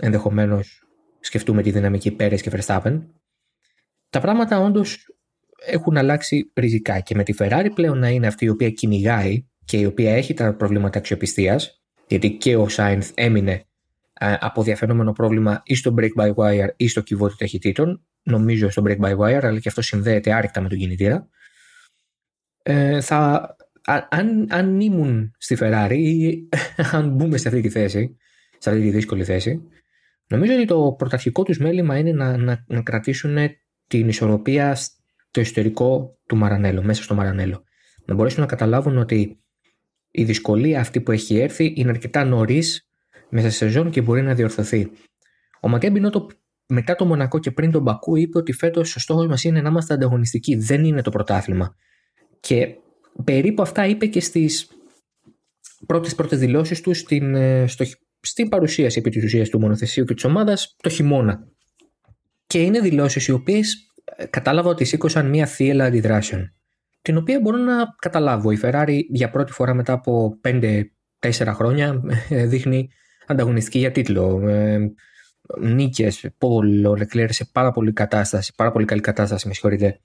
ενδεχομένως 0.00 0.84
σκεφτούμε 1.20 1.62
τη 1.62 1.70
δυναμική 1.70 2.10
Πέρες 2.10 2.42
και 2.42 2.50
Verstappen, 2.54 3.02
τα 4.10 4.20
πράγματα 4.20 4.60
όντως 4.60 5.13
έχουν 5.66 5.96
αλλάξει 5.96 6.50
ριζικά 6.54 7.00
και 7.00 7.14
με 7.14 7.22
τη 7.22 7.34
Ferrari 7.38 7.68
πλέον 7.74 7.98
να 7.98 8.08
είναι 8.08 8.26
αυτή 8.26 8.44
η 8.44 8.48
οποία 8.48 8.70
κυνηγάει 8.70 9.46
και 9.64 9.76
η 9.76 9.84
οποία 9.84 10.14
έχει 10.14 10.34
τα 10.34 10.54
προβλήματα 10.54 10.98
αξιοπιστίας, 10.98 11.82
γιατί 12.06 12.30
και 12.30 12.56
ο 12.56 12.68
Σάινθ 12.68 13.10
έμεινε 13.14 13.64
από 14.40 14.62
διαφαινόμενο 14.62 15.12
πρόβλημα 15.12 15.62
ή 15.64 15.74
στο 15.74 15.94
break 15.98 16.10
by 16.16 16.34
wire 16.34 16.68
ή 16.76 16.88
στο 16.88 17.00
κυβότιο 17.00 17.36
ταχυτήτων, 17.36 18.04
νομίζω 18.22 18.70
στο 18.70 18.82
break 18.86 18.98
by 18.98 19.16
wire, 19.16 19.44
αλλά 19.44 19.58
και 19.58 19.68
αυτό 19.68 19.82
συνδέεται 19.82 20.32
άρρηκτα 20.32 20.60
με 20.60 20.68
τον 20.68 20.78
κινητήρα. 20.78 21.28
Ε, 22.62 23.00
θα, 23.00 23.56
αν, 24.08 24.46
αν 24.50 24.80
ήμουν 24.80 25.34
στη 25.38 25.56
Ferrari 25.60 25.96
ή 25.96 26.48
αν 26.92 27.08
μπούμε 27.08 27.36
σε 27.36 27.48
αυτή 27.48 27.60
τη 27.60 27.68
θέση, 27.68 28.16
σε 28.58 28.70
αυτή 28.70 28.82
τη 28.82 28.90
δύσκολη 28.90 29.24
θέση, 29.24 29.62
Νομίζω 30.26 30.54
ότι 30.54 30.64
το 30.64 30.94
πρωταρχικό 30.98 31.42
τους 31.42 31.58
μέλημα 31.58 31.98
είναι 31.98 32.12
να, 32.12 32.36
να, 32.36 32.64
να 32.66 32.82
κρατήσουν 32.82 33.36
την 33.86 34.08
ισορροπία 34.08 34.76
στο 35.34 35.42
εσωτερικό 35.42 36.18
του 36.26 36.36
Μαρανέλο, 36.36 36.82
μέσα 36.82 37.02
στο 37.02 37.14
Μαρανέλο. 37.14 37.62
Να 38.06 38.14
μπορέσουν 38.14 38.40
να 38.40 38.46
καταλάβουν 38.46 38.98
ότι 38.98 39.40
η 40.10 40.24
δυσκολία 40.24 40.80
αυτή 40.80 41.00
που 41.00 41.10
έχει 41.10 41.38
έρθει 41.38 41.72
είναι 41.76 41.90
αρκετά 41.90 42.24
νωρίς 42.24 42.88
μέσα 43.30 43.50
σε 43.50 43.56
σεζόν 43.56 43.90
και 43.90 44.00
μπορεί 44.00 44.22
να 44.22 44.34
διορθωθεί. 44.34 44.90
Ο 45.60 45.68
Ματία 45.68 45.90
Μπινότο 45.90 46.26
μετά 46.66 46.94
το 46.94 47.04
Μονακό 47.04 47.38
και 47.38 47.50
πριν 47.50 47.70
τον 47.70 47.82
Μπακού 47.82 48.16
είπε 48.16 48.38
ότι 48.38 48.52
φέτος 48.52 48.96
ο 48.96 49.00
στόχος 49.00 49.26
μας 49.26 49.44
είναι 49.44 49.60
να 49.60 49.68
είμαστε 49.68 49.94
ανταγωνιστικοί. 49.94 50.56
Δεν 50.56 50.84
είναι 50.84 51.02
το 51.02 51.10
πρωτάθλημα. 51.10 51.76
Και 52.40 52.74
περίπου 53.24 53.62
αυτά 53.62 53.86
είπε 53.86 54.06
και 54.06 54.20
στις 54.20 54.68
πρώτες 55.86 56.14
πρώτες 56.14 56.38
δηλώσεις 56.38 56.80
του 56.80 56.94
στην, 56.94 57.34
ε, 57.34 57.66
στο, 57.66 57.84
στην 58.20 58.48
παρουσίαση 58.48 58.98
επί 58.98 59.10
της 59.10 59.24
ουσίας 59.24 59.48
του 59.48 59.60
μονοθεσίου 59.60 60.04
και 60.04 60.14
της 60.14 60.24
ομάδας 60.24 60.76
το 60.82 60.88
χειμώνα. 60.88 61.48
Και 62.46 62.62
είναι 62.62 62.80
δηλώσεις 62.80 63.26
οι 63.26 63.32
οποίες 63.32 63.74
ε, 63.74 63.93
κατάλαβα 64.30 64.70
ότι 64.70 64.84
σήκωσαν 64.84 65.28
μια 65.28 65.46
θύελα 65.46 65.84
αντιδράσεων. 65.84 66.54
Την 67.02 67.16
οποία 67.16 67.40
μπορώ 67.40 67.56
να 67.56 67.74
καταλάβω. 67.98 68.50
Η 68.50 68.58
Ferrari 68.62 69.00
για 69.08 69.30
πρώτη 69.30 69.52
φορά 69.52 69.74
μετά 69.74 69.92
από 69.92 70.40
5-4 70.44 70.84
χρόνια 71.46 72.02
ε, 72.28 72.46
δείχνει 72.46 72.88
ανταγωνιστική 73.26 73.78
για 73.78 73.90
τίτλο. 73.90 74.48
Ε, 74.48 74.78
νίκες, 75.60 76.28
Πολ, 76.38 76.84
ο 76.84 76.96
Λεκλέρ 76.96 77.32
σε 77.32 77.48
πάρα 77.52 77.70
πολύ 77.70 77.92
κατάσταση, 77.92 78.52
πάρα 78.56 78.72
πολύ 78.72 78.84
καλή 78.84 79.00
κατάσταση, 79.00 79.48
με 79.48 79.54
συγχωρείτε. 79.54 80.00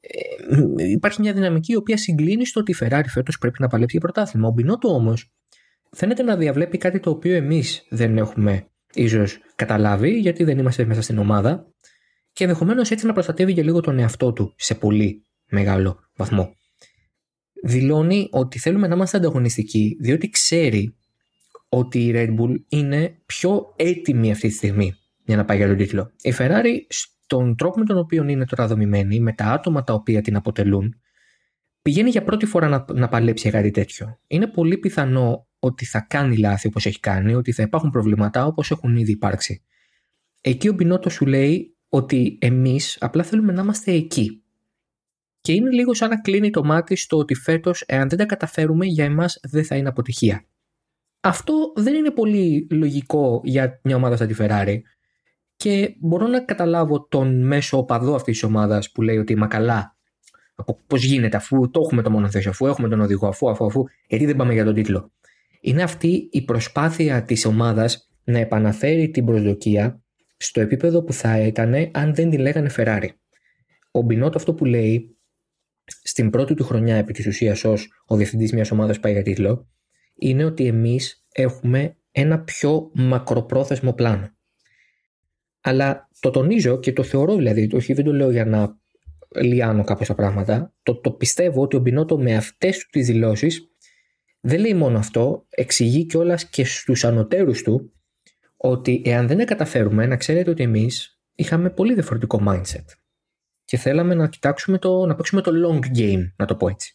Ε, 0.00 0.88
υπάρχει 0.90 1.20
μια 1.20 1.32
δυναμική 1.32 1.72
η 1.72 1.76
οποία 1.76 1.96
συγκλίνει 1.96 2.46
στο 2.46 2.60
ότι 2.60 2.72
η 2.72 2.76
Ferrari 2.80 3.04
φέτος 3.08 3.38
πρέπει 3.38 3.56
να 3.60 3.68
παλέψει 3.68 3.96
για 3.98 4.10
πρωτάθλημα. 4.10 4.48
Ο 4.48 4.50
Μπινότο 4.50 4.94
όμως 4.94 5.32
φαίνεται 5.90 6.22
να 6.22 6.36
διαβλέπει 6.36 6.78
κάτι 6.78 7.00
το 7.00 7.10
οποίο 7.10 7.34
εμείς 7.34 7.86
δεν 7.88 8.18
έχουμε 8.18 8.66
ίσως 8.94 9.38
καταλάβει, 9.54 10.10
γιατί 10.10 10.44
δεν 10.44 10.58
είμαστε 10.58 10.84
μέσα 10.84 11.02
στην 11.02 11.18
ομάδα, 11.18 11.66
και 12.38 12.44
ενδεχομένως 12.44 12.90
έτσι 12.90 13.06
να 13.06 13.12
προστατεύει 13.12 13.54
και 13.54 13.62
λίγο 13.62 13.80
τον 13.80 13.98
εαυτό 13.98 14.32
του 14.32 14.54
σε 14.56 14.74
πολύ 14.74 15.26
μεγάλο 15.50 16.00
βαθμό. 16.16 16.54
Δηλώνει 17.64 18.28
ότι 18.30 18.58
θέλουμε 18.58 18.86
να 18.86 18.94
είμαστε 18.94 19.16
ανταγωνιστικοί, 19.16 19.96
διότι 20.00 20.30
ξέρει 20.30 20.96
ότι 21.68 22.04
η 22.04 22.12
Red 22.14 22.38
Bull 22.38 22.54
είναι 22.68 23.22
πιο 23.26 23.74
έτοιμη 23.76 24.30
αυτή 24.30 24.48
τη 24.48 24.54
στιγμή 24.54 24.94
για 25.24 25.36
να 25.36 25.44
πάει 25.44 25.56
για 25.56 25.66
τον 25.66 25.76
τίτλο. 25.76 26.12
Η 26.22 26.34
Ferrari 26.38 26.76
στον 26.88 27.56
τρόπο 27.56 27.78
με 27.78 27.84
τον 27.84 27.98
οποίο 27.98 28.28
είναι 28.28 28.44
τώρα 28.44 28.66
δομημένη, 28.66 29.20
με 29.20 29.32
τα 29.32 29.44
άτομα 29.44 29.82
τα 29.82 29.92
οποία 29.92 30.22
την 30.22 30.36
αποτελούν, 30.36 31.00
πηγαίνει 31.82 32.10
για 32.10 32.22
πρώτη 32.22 32.46
φορά 32.46 32.68
να, 32.68 32.84
να 32.92 33.08
παλέψει 33.08 33.48
για 33.48 33.58
κάτι 33.58 33.70
τέτοιο. 33.70 34.18
Είναι 34.26 34.46
πολύ 34.46 34.78
πιθανό 34.78 35.48
ότι 35.58 35.84
θα 35.84 36.00
κάνει 36.00 36.36
λάθη 36.36 36.66
όπως 36.66 36.86
έχει 36.86 37.00
κάνει, 37.00 37.34
ότι 37.34 37.52
θα 37.52 37.62
υπάρχουν 37.62 37.90
προβλήματα 37.90 38.46
όπως 38.46 38.70
έχουν 38.70 38.96
ήδη 38.96 39.12
υπάρξει. 39.12 39.62
Εκεί 40.40 40.68
ο 40.68 40.72
Μπινότο 40.72 41.10
σου 41.10 41.26
λέει 41.26 41.72
ότι 41.88 42.38
εμείς 42.40 42.96
απλά 43.00 43.22
θέλουμε 43.22 43.52
να 43.52 43.62
είμαστε 43.62 43.92
εκεί. 43.92 44.42
Και 45.40 45.52
είναι 45.52 45.70
λίγο 45.70 45.94
σαν 45.94 46.08
να 46.08 46.20
κλείνει 46.20 46.50
το 46.50 46.64
μάτι 46.64 46.96
στο 46.96 47.16
ότι 47.16 47.34
φέτος 47.34 47.84
εάν 47.86 48.08
δεν 48.08 48.18
τα 48.18 48.24
καταφέρουμε 48.24 48.86
για 48.86 49.04
εμάς 49.04 49.40
δεν 49.42 49.64
θα 49.64 49.76
είναι 49.76 49.88
αποτυχία. 49.88 50.44
Αυτό 51.20 51.72
δεν 51.76 51.94
είναι 51.94 52.10
πολύ 52.10 52.66
λογικό 52.70 53.40
για 53.44 53.80
μια 53.82 53.96
ομάδα 53.96 54.16
σαν 54.16 54.26
τη 54.26 54.34
Ferrari 54.38 54.78
και 55.56 55.94
μπορώ 56.00 56.26
να 56.26 56.40
καταλάβω 56.40 57.06
τον 57.06 57.46
μέσο 57.46 57.78
οπαδό 57.78 58.14
αυτής 58.14 58.34
της 58.34 58.42
ομάδας 58.42 58.92
που 58.92 59.02
λέει 59.02 59.16
ότι 59.16 59.36
μα 59.36 59.46
καλά. 59.46 59.96
Πώς 60.86 61.04
γίνεται, 61.04 61.36
αφού 61.36 61.70
το 61.70 61.80
έχουμε 61.84 62.02
το 62.02 62.10
μονοθέσιο, 62.10 62.50
αφού 62.50 62.66
έχουμε 62.66 62.88
τον 62.88 63.00
οδηγό, 63.00 63.28
αφού, 63.28 63.50
αφού, 63.50 63.64
αφού, 63.64 63.84
γιατί 64.08 64.26
δεν 64.26 64.36
πάμε 64.36 64.52
για 64.52 64.64
τον 64.64 64.74
τίτλο. 64.74 65.12
Είναι 65.60 65.82
αυτή 65.82 66.28
η 66.30 66.44
προσπάθεια 66.44 67.22
της 67.22 67.44
ομάδας 67.44 68.10
να 68.24 68.38
επαναφέρει 68.38 69.10
την 69.10 69.24
προσδοκία 69.24 70.02
στο 70.38 70.60
επίπεδο 70.60 71.02
που 71.02 71.12
θα 71.12 71.32
έκανε 71.32 71.90
αν 71.94 72.14
δεν 72.14 72.30
την 72.30 72.40
λέγανε 72.40 72.70
Ferrari. 72.76 73.08
Ο 73.90 74.00
Μπινότ 74.02 74.36
αυτό 74.36 74.54
που 74.54 74.64
λέει 74.64 75.16
στην 75.84 76.30
πρώτη 76.30 76.54
του 76.54 76.64
χρονιά 76.64 76.96
επί 76.96 77.12
της 77.12 77.26
ουσίας 77.26 77.64
ως 77.64 78.02
ο 78.06 78.16
διευθυντής 78.16 78.52
μιας 78.52 78.70
ομάδας 78.70 78.96
που 78.96 79.02
πάει 79.02 79.12
για 79.12 79.22
τίτλο 79.22 79.68
είναι 80.14 80.44
ότι 80.44 80.66
εμείς 80.66 81.26
έχουμε 81.32 81.96
ένα 82.10 82.40
πιο 82.40 82.90
μακροπρόθεσμο 82.94 83.92
πλάνο. 83.92 84.36
Αλλά 85.60 86.08
το 86.20 86.30
τονίζω 86.30 86.78
και 86.78 86.92
το 86.92 87.02
θεωρώ 87.02 87.36
δηλαδή, 87.36 87.70
όχι 87.74 87.92
δεν 87.92 88.04
το 88.04 88.12
λέω 88.12 88.30
για 88.30 88.44
να 88.44 88.78
λιάνω 89.40 89.84
κάποια 89.84 90.06
τα 90.06 90.14
πράγματα, 90.14 90.74
το, 90.82 91.00
το 91.00 91.10
πιστεύω 91.10 91.62
ότι 91.62 91.76
ο 91.76 91.78
Μπινότο 91.78 92.18
με 92.18 92.36
αυτές 92.36 92.78
του 92.78 92.86
τις 92.90 93.06
δηλώσεις 93.06 93.68
δεν 94.40 94.60
λέει 94.60 94.74
μόνο 94.74 94.98
αυτό, 94.98 95.46
εξηγεί 95.48 96.06
κιόλας 96.06 96.48
και 96.48 96.64
στους 96.64 97.04
ανωτέρους 97.04 97.62
του 97.62 97.92
ότι 98.60 99.02
εάν 99.04 99.26
δεν 99.26 99.46
καταφέρουμε 99.46 100.06
να 100.06 100.16
ξέρετε 100.16 100.50
ότι 100.50 100.62
εμείς 100.62 101.20
είχαμε 101.34 101.70
πολύ 101.70 101.94
διαφορετικό 101.94 102.42
mindset 102.46 102.84
και 103.64 103.76
θέλαμε 103.76 104.14
να 104.14 104.28
κοιτάξουμε 104.28 104.78
το, 104.78 105.06
να 105.06 105.14
παίξουμε 105.14 105.40
το 105.40 105.52
long 105.66 105.98
game, 105.98 106.32
να 106.36 106.46
το 106.46 106.56
πω 106.56 106.68
έτσι. 106.68 106.94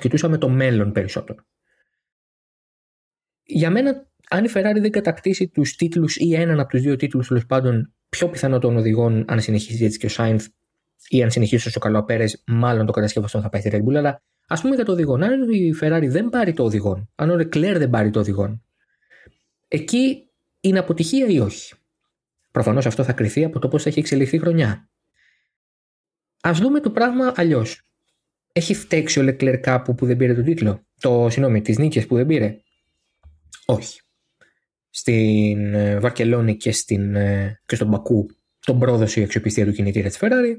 κοιτούσαμε 0.00 0.38
το 0.38 0.48
μέλλον 0.48 0.92
περισσότερο. 0.92 1.44
Για 3.44 3.70
μένα, 3.70 4.06
αν 4.28 4.44
η 4.44 4.48
Ferrari 4.54 4.78
δεν 4.80 4.90
κατακτήσει 4.90 5.48
τους 5.48 5.76
τίτλους 5.76 6.16
ή 6.16 6.34
έναν 6.34 6.60
από 6.60 6.68
τους 6.68 6.80
δύο 6.80 6.96
τίτλους 6.96 7.28
τέλος 7.28 7.46
πάντων 7.46 7.94
πιο 8.08 8.28
πιθανό 8.28 8.58
των 8.58 8.76
οδηγών, 8.76 9.24
αν 9.28 9.40
συνεχίσει 9.40 9.84
έτσι 9.84 9.98
και 9.98 10.06
ο 10.06 10.08
Σάινθ 10.08 10.46
ή 11.08 11.22
αν 11.22 11.30
συνεχίσει 11.30 11.68
όσο 11.68 11.80
καλό 11.80 11.98
ο 11.98 12.04
Πέρες, 12.04 12.42
μάλλον 12.46 12.86
το 12.86 12.92
κατασκευαστό 12.92 13.40
θα 13.40 13.48
πάει 13.48 13.60
στη 13.60 13.70
Red 13.72 13.88
Bull. 13.88 13.94
Αλλά 13.94 14.22
ας 14.46 14.60
πούμε 14.60 14.74
για 14.74 14.84
το 14.84 14.92
οδηγό, 14.92 15.14
αν 15.14 15.50
η 15.50 15.74
Ferrari 15.80 16.06
δεν 16.08 16.28
πάρει 16.28 16.52
το 16.52 16.64
οδηγό, 16.64 17.08
αν 17.14 17.30
ο 17.30 17.34
Leclerc 17.34 17.74
δεν 17.78 17.90
πάρει 17.90 18.10
το 18.10 18.18
οδηγό, 18.18 18.60
εκεί 19.68 20.31
είναι 20.62 20.78
αποτυχία 20.78 21.26
ή 21.26 21.38
όχι; 21.38 21.74
Προφανώς 22.50 22.86
αυτό 22.86 23.04
θα 23.04 23.12
κρυθεί 23.12 23.44
από 23.44 23.58
το 23.58 23.68
πώς 23.68 23.82
θα 23.82 23.88
έχει 23.88 23.98
εξελιχθεί 23.98 24.36
η 24.36 24.38
χρονιά. 24.38 24.90
Α 26.40 26.50
δούμε 26.54 26.80
το 26.80 26.90
πράγμα 26.90 27.32
αλλιώς. 27.36 27.82
Έχει 28.52 28.74
φταίξει 28.74 29.20
ο 29.20 29.22
Leclerc 29.22 29.58
κάπου 29.60 29.94
που 29.94 30.06
δεν 30.06 30.16
πήρε 30.16 30.34
τον 30.34 30.44
τίτλο, 30.44 30.86
το 31.00 31.26
συγγνώμη, 31.30 31.60
τις 31.62 31.78
νίκες 31.78 32.06
που 32.06 32.16
δεν 32.16 32.26
πήρε; 32.26 32.60
Όχι. 33.66 34.00
Στην 34.90 35.74
ε, 35.74 35.98
Βαρκελόνη 35.98 36.56
και, 36.56 36.72
στην, 36.72 37.14
ε, 37.14 37.60
και 37.66 37.74
στον 37.74 37.88
Μπακού 37.88 38.26
τον 38.60 38.78
πρόδωσε 38.78 39.20
η 39.20 39.22
αξιοπιστία 39.22 39.64
του 39.64 39.72
κινητήρα 39.72 40.08
της 40.08 40.18
Ferrari 40.20 40.54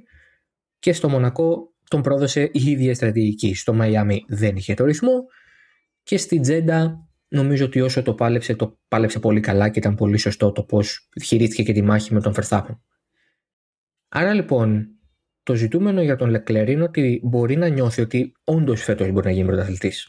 και 0.79 0.93
στο 0.93 1.09
Μονακό 1.09 1.73
τον 1.89 2.01
πρόδωσε 2.01 2.41
η 2.41 2.61
ίδια 2.63 2.95
στρατηγική. 2.95 3.53
Στο 3.53 3.73
Μαϊάμι 3.73 4.25
δεν 4.27 4.55
είχε 4.55 4.73
το 4.73 4.85
ρυθμό 4.85 5.25
και 6.03 6.17
στην 6.17 6.41
Τζέντα 6.41 7.07
νομίζω 7.33 7.65
ότι 7.65 7.81
όσο 7.81 8.01
το 8.01 8.13
πάλεψε, 8.13 8.55
το 8.55 8.79
πάλεψε 8.87 9.19
πολύ 9.19 9.39
καλά 9.39 9.69
και 9.69 9.79
ήταν 9.79 9.95
πολύ 9.95 10.17
σωστό 10.17 10.51
το 10.51 10.63
πώς 10.63 11.09
χειρίστηκε 11.23 11.63
και 11.63 11.73
τη 11.73 11.81
μάχη 11.81 12.13
με 12.13 12.21
τον 12.21 12.33
Verstappen. 12.35 12.77
Άρα 14.09 14.33
λοιπόν, 14.33 14.87
το 15.43 15.55
ζητούμενο 15.55 16.01
για 16.01 16.15
τον 16.15 16.29
Λεκλέρ 16.29 16.69
είναι 16.69 16.83
ότι 16.83 17.21
μπορεί 17.23 17.55
να 17.55 17.67
νιώθει 17.67 18.01
ότι 18.01 18.33
όντως 18.43 18.83
φέτος 18.83 19.11
μπορεί 19.11 19.25
να 19.25 19.31
γίνει 19.31 19.47
πρωταθλητής. 19.47 20.07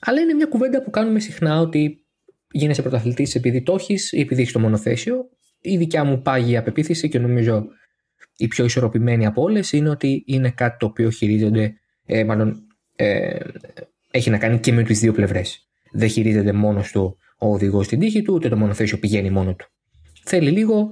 Αλλά 0.00 0.20
είναι 0.20 0.34
μια 0.34 0.46
κουβέντα 0.46 0.82
που 0.82 0.90
κάνουμε 0.90 1.20
συχνά 1.20 1.60
ότι 1.60 2.06
γίνεσαι 2.50 2.82
πρωταθλητής 2.82 3.34
επειδή 3.34 3.62
το 3.62 3.74
έχεις 3.74 4.12
ή 4.12 4.20
επειδή 4.20 4.40
έχεις 4.40 4.52
το 4.52 4.58
μονοθέσιο. 4.58 5.28
Η 5.60 5.76
δικιά 5.76 6.04
μου 6.04 6.22
πάγια 6.22 6.62
πεποίθηση 6.62 7.08
και 7.08 7.18
νομίζω 7.18 7.66
η 8.36 8.48
πιο 8.48 8.64
ισορροπημένη 8.64 9.26
από 9.26 9.42
όλες 9.42 9.72
είναι 9.72 9.88
ότι 9.88 10.22
είναι 10.26 10.50
κάτι 10.50 10.76
το 10.78 10.86
οποίο 10.86 11.10
χειρίζονται, 11.10 11.74
ε, 12.06 12.24
μάλλον 12.24 12.66
ε, 12.96 13.38
έχει 14.10 14.30
να 14.30 14.38
κάνει 14.38 14.58
και 14.58 14.72
με 14.72 14.82
τις 14.82 15.00
δύο 15.00 15.12
πλευρές. 15.12 15.69
Δεν 15.92 16.08
χειρίζεται 16.08 16.52
μόνος 16.52 16.90
του 16.90 17.16
ο 17.38 17.52
οδηγός 17.52 17.86
στην 17.86 17.98
τύχη 17.98 18.22
του, 18.22 18.34
ούτε 18.34 18.48
το 18.48 18.56
μονοθέσιο 18.56 18.98
πηγαίνει 18.98 19.30
μόνο 19.30 19.54
του. 19.54 19.66
Θέλει 20.24 20.50
λίγο 20.50 20.90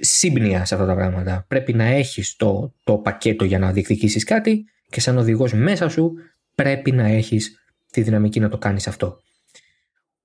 σύμπνοια 0.00 0.64
σε 0.64 0.74
αυτά 0.74 0.86
τα 0.86 0.94
πράγματα. 0.94 1.44
Πρέπει 1.48 1.72
να 1.72 1.84
έχεις 1.84 2.36
το, 2.36 2.74
το 2.84 2.98
πακέτο 2.98 3.44
για 3.44 3.58
να 3.58 3.72
διεκδικήσεις 3.72 4.24
κάτι 4.24 4.64
και 4.88 5.00
σαν 5.00 5.18
οδηγός 5.18 5.52
μέσα 5.52 5.88
σου 5.88 6.14
πρέπει 6.54 6.92
να 6.92 7.06
έχεις 7.06 7.64
τη 7.90 8.02
δυναμική 8.02 8.40
να 8.40 8.48
το 8.48 8.58
κάνεις 8.58 8.88
αυτό. 8.88 9.20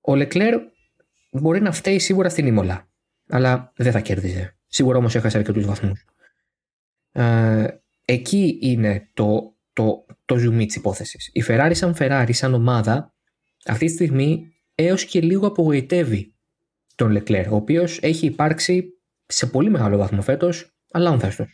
Ο 0.02 0.16
Λεκλέρ 0.16 0.60
μπορεί 1.32 1.62
να 1.62 1.72
φταίει 1.72 2.00
σίγουρα 2.00 2.30
στην 2.30 2.46
Ήμολα, 2.46 2.88
αλλά 3.28 3.72
δεν 3.76 3.92
θα 3.92 4.00
κέρδιζε. 4.00 4.58
Σίγουρα 4.68 4.98
όμως 4.98 5.16
έχασε 5.16 5.38
αρκετούς 5.38 5.66
βαθμούς. 5.66 6.06
Ε, 7.12 7.68
εκεί 8.06 8.58
είναι 8.62 9.10
το, 9.14 9.56
το, 9.74 10.06
το 10.26 10.38
ζουμί 10.38 10.66
τη 10.66 10.78
υπόθεσης. 10.78 11.30
Η 11.34 11.44
Ferrari 11.48 11.72
σαν 11.74 11.96
Ferrari, 12.00 12.30
σαν 12.32 12.54
ομάδα, 12.54 13.14
αυτή 13.66 13.86
τη 13.86 13.92
στιγμή 13.92 14.54
έως 14.76 15.06
και 15.06 15.22
λίγο 15.22 15.48
απογοητεύει 15.48 16.36
τον 16.96 17.12
Λεκλέρ, 17.12 17.52
ο 17.52 17.56
οποίος 17.56 18.00
έχει 18.02 18.26
υπάρξει 18.26 19.00
σε 19.26 19.46
πολύ 19.46 19.70
μεγάλο 19.70 19.98
βαθμό 19.98 20.22
φέτος 20.22 20.76
αλάνθαστο. 20.92 21.48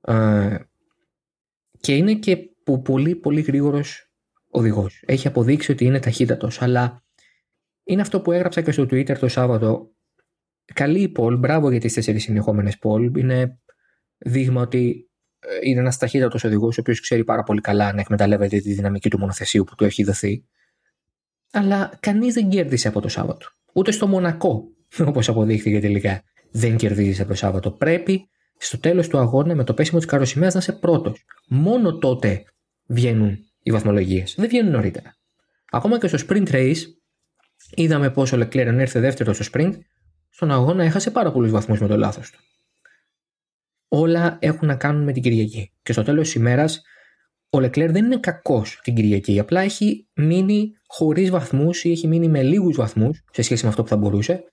Ε, 0.00 0.56
και 1.80 1.96
είναι 1.96 2.14
και 2.14 2.38
πολύ 2.84 3.14
πολύ 3.14 3.40
γρήγορος 3.40 4.12
οδηγός. 4.50 5.02
Έχει 5.06 5.26
αποδείξει 5.26 5.72
ότι 5.72 5.84
είναι 5.84 6.00
ταχύτατος, 6.00 6.62
αλλά 6.62 7.04
είναι 7.84 8.00
αυτό 8.00 8.20
που 8.20 8.32
έγραψα 8.32 8.60
και 8.60 8.72
στο 8.72 8.82
Twitter 8.82 9.18
το 9.18 9.28
Σάββατο. 9.28 9.94
Καλή 10.74 11.02
η 11.02 11.08
Πολ, 11.08 11.38
μπράβο 11.38 11.70
για 11.70 11.80
τις 11.80 11.94
τέσσερις 11.94 12.22
συνεχόμενες 12.22 12.78
Πολ. 12.78 13.16
Είναι 13.16 13.58
δείγμα 14.18 14.60
ότι 14.60 15.10
ε, 15.38 15.68
είναι 15.68 15.80
ένας 15.80 15.96
ταχύτατος 15.96 16.44
οδηγός, 16.44 16.78
ο 16.78 16.80
οποίος 16.80 17.00
ξέρει 17.00 17.24
πάρα 17.24 17.42
πολύ 17.42 17.60
καλά 17.60 17.92
να 17.92 18.00
εκμεταλλεύεται 18.00 18.58
τη 18.58 18.72
δυναμική 18.72 19.10
του 19.10 19.18
μονοθεσίου 19.18 19.64
που 19.64 19.74
του 19.74 19.84
έχει 19.84 20.04
δοθεί. 20.04 20.44
Αλλά 21.50 21.92
κανείς 22.00 22.34
δεν 22.34 22.48
κέρδισε 22.48 22.88
από 22.88 23.00
το 23.00 23.08
Σάββατο. 23.08 23.46
Ούτε 23.72 23.90
στο 23.90 24.06
Μονακό, 24.06 24.64
όπως 25.08 25.28
αποδείχθηκε 25.28 25.80
τελικά, 25.80 26.22
δεν 26.50 26.76
κερδίζεις 26.76 27.20
από 27.20 27.28
το 27.28 27.34
Σάββατο. 27.34 27.70
Πρέπει 27.70 28.28
στο 28.56 28.78
τέλος 28.78 29.08
του 29.08 29.18
αγώνα 29.18 29.54
με 29.54 29.64
το 29.64 29.74
πέσιμο 29.74 29.98
της 29.98 30.08
καροσημαία 30.08 30.50
να 30.52 30.58
είσαι 30.58 30.72
πρώτος. 30.72 31.24
Μόνο 31.48 31.98
τότε 31.98 32.42
βγαίνουν 32.86 33.38
οι 33.62 33.70
βαθμολογίες. 33.70 34.34
Δεν 34.38 34.48
βγαίνουν 34.48 34.72
νωρίτερα. 34.72 35.16
Ακόμα 35.70 35.98
και 35.98 36.06
στο 36.06 36.18
sprint 36.28 36.50
race 36.50 36.82
Είδαμε 37.74 38.10
πόσο 38.10 38.36
ο 38.36 38.38
Λεκλέρ 38.38 38.80
ήρθε 38.80 39.00
δεύτερο 39.00 39.32
στο 39.32 39.44
sprint, 39.52 39.78
στον 40.30 40.50
αγώνα 40.50 40.84
έχασε 40.84 41.10
πάρα 41.10 41.32
πολλούς 41.32 41.50
βαθμούς 41.50 41.80
με 41.80 41.86
το 41.86 41.96
λάθος 41.96 42.30
του. 42.30 42.38
Όλα 43.88 44.38
έχουν 44.40 44.68
να 44.68 44.76
κάνουν 44.76 45.02
με 45.02 45.12
την 45.12 45.22
Κυριακή. 45.22 45.72
Και 45.82 45.92
στο 45.92 46.02
τέλος 46.02 46.24
της 46.24 46.34
ημέρας, 46.34 46.82
ο 47.50 47.60
Λεκλέρ 47.60 47.90
δεν 47.90 48.04
είναι 48.04 48.18
κακός 48.18 48.80
την 48.82 48.94
Κυριακή. 48.94 49.38
Απλά 49.38 49.60
έχει 49.60 50.08
μείνει 50.14 50.72
χωρίς 50.86 51.30
βαθμούς 51.30 51.84
ή 51.84 51.90
έχει 51.90 52.06
μείνει 52.06 52.28
με 52.28 52.42
λίγους 52.42 52.76
βαθμούς 52.76 53.22
σε 53.32 53.42
σχέση 53.42 53.62
με 53.62 53.68
αυτό 53.68 53.82
που 53.82 53.88
θα 53.88 53.96
μπορούσε. 53.96 54.44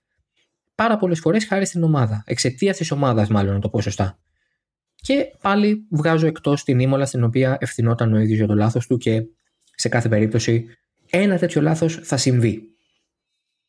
Πάρα 0.74 0.96
πολλές 0.96 1.20
φορές 1.20 1.46
χάρη 1.46 1.66
στην 1.66 1.82
ομάδα. 1.82 2.22
Εξαιτίας 2.26 2.76
της 2.76 2.90
ομάδας, 2.90 3.28
μάλλον 3.28 3.52
να 3.54 3.60
το 3.60 3.68
πω 3.68 3.80
σωστά. 3.80 4.18
Και 4.94 5.26
πάλι 5.40 5.86
βγάζω 5.90 6.26
εκτός 6.26 6.64
την 6.64 6.78
ήμολα 6.78 7.06
στην 7.06 7.24
οποία 7.24 7.56
ευθυνόταν 7.60 8.12
ο 8.12 8.18
ίδιος 8.18 8.38
για 8.38 8.46
το 8.46 8.54
λάθος 8.54 8.86
του 8.86 8.96
και 8.96 9.22
σε 9.74 9.88
κάθε 9.88 10.08
περίπτωση 10.08 10.66
ένα 11.10 11.38
τέτοιο 11.38 11.60
λάθος 11.60 12.00
θα 12.02 12.16
συμβεί 12.16 12.78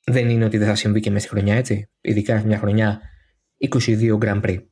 δεν 0.10 0.30
είναι 0.30 0.46
ότι 0.46 0.58
δεν 0.58 0.68
θα 0.68 0.76
συμβεί 0.76 1.00
και 1.00 1.12
μέσα 1.12 1.26
στη 1.26 1.36
χρονιά, 1.36 1.56
έτσι. 1.56 1.90
Ειδικά 2.02 2.44
μια 2.46 2.58
χρονιά 2.58 3.02
22 3.58 4.18
Grand 4.18 4.42
Prix. 4.42 4.64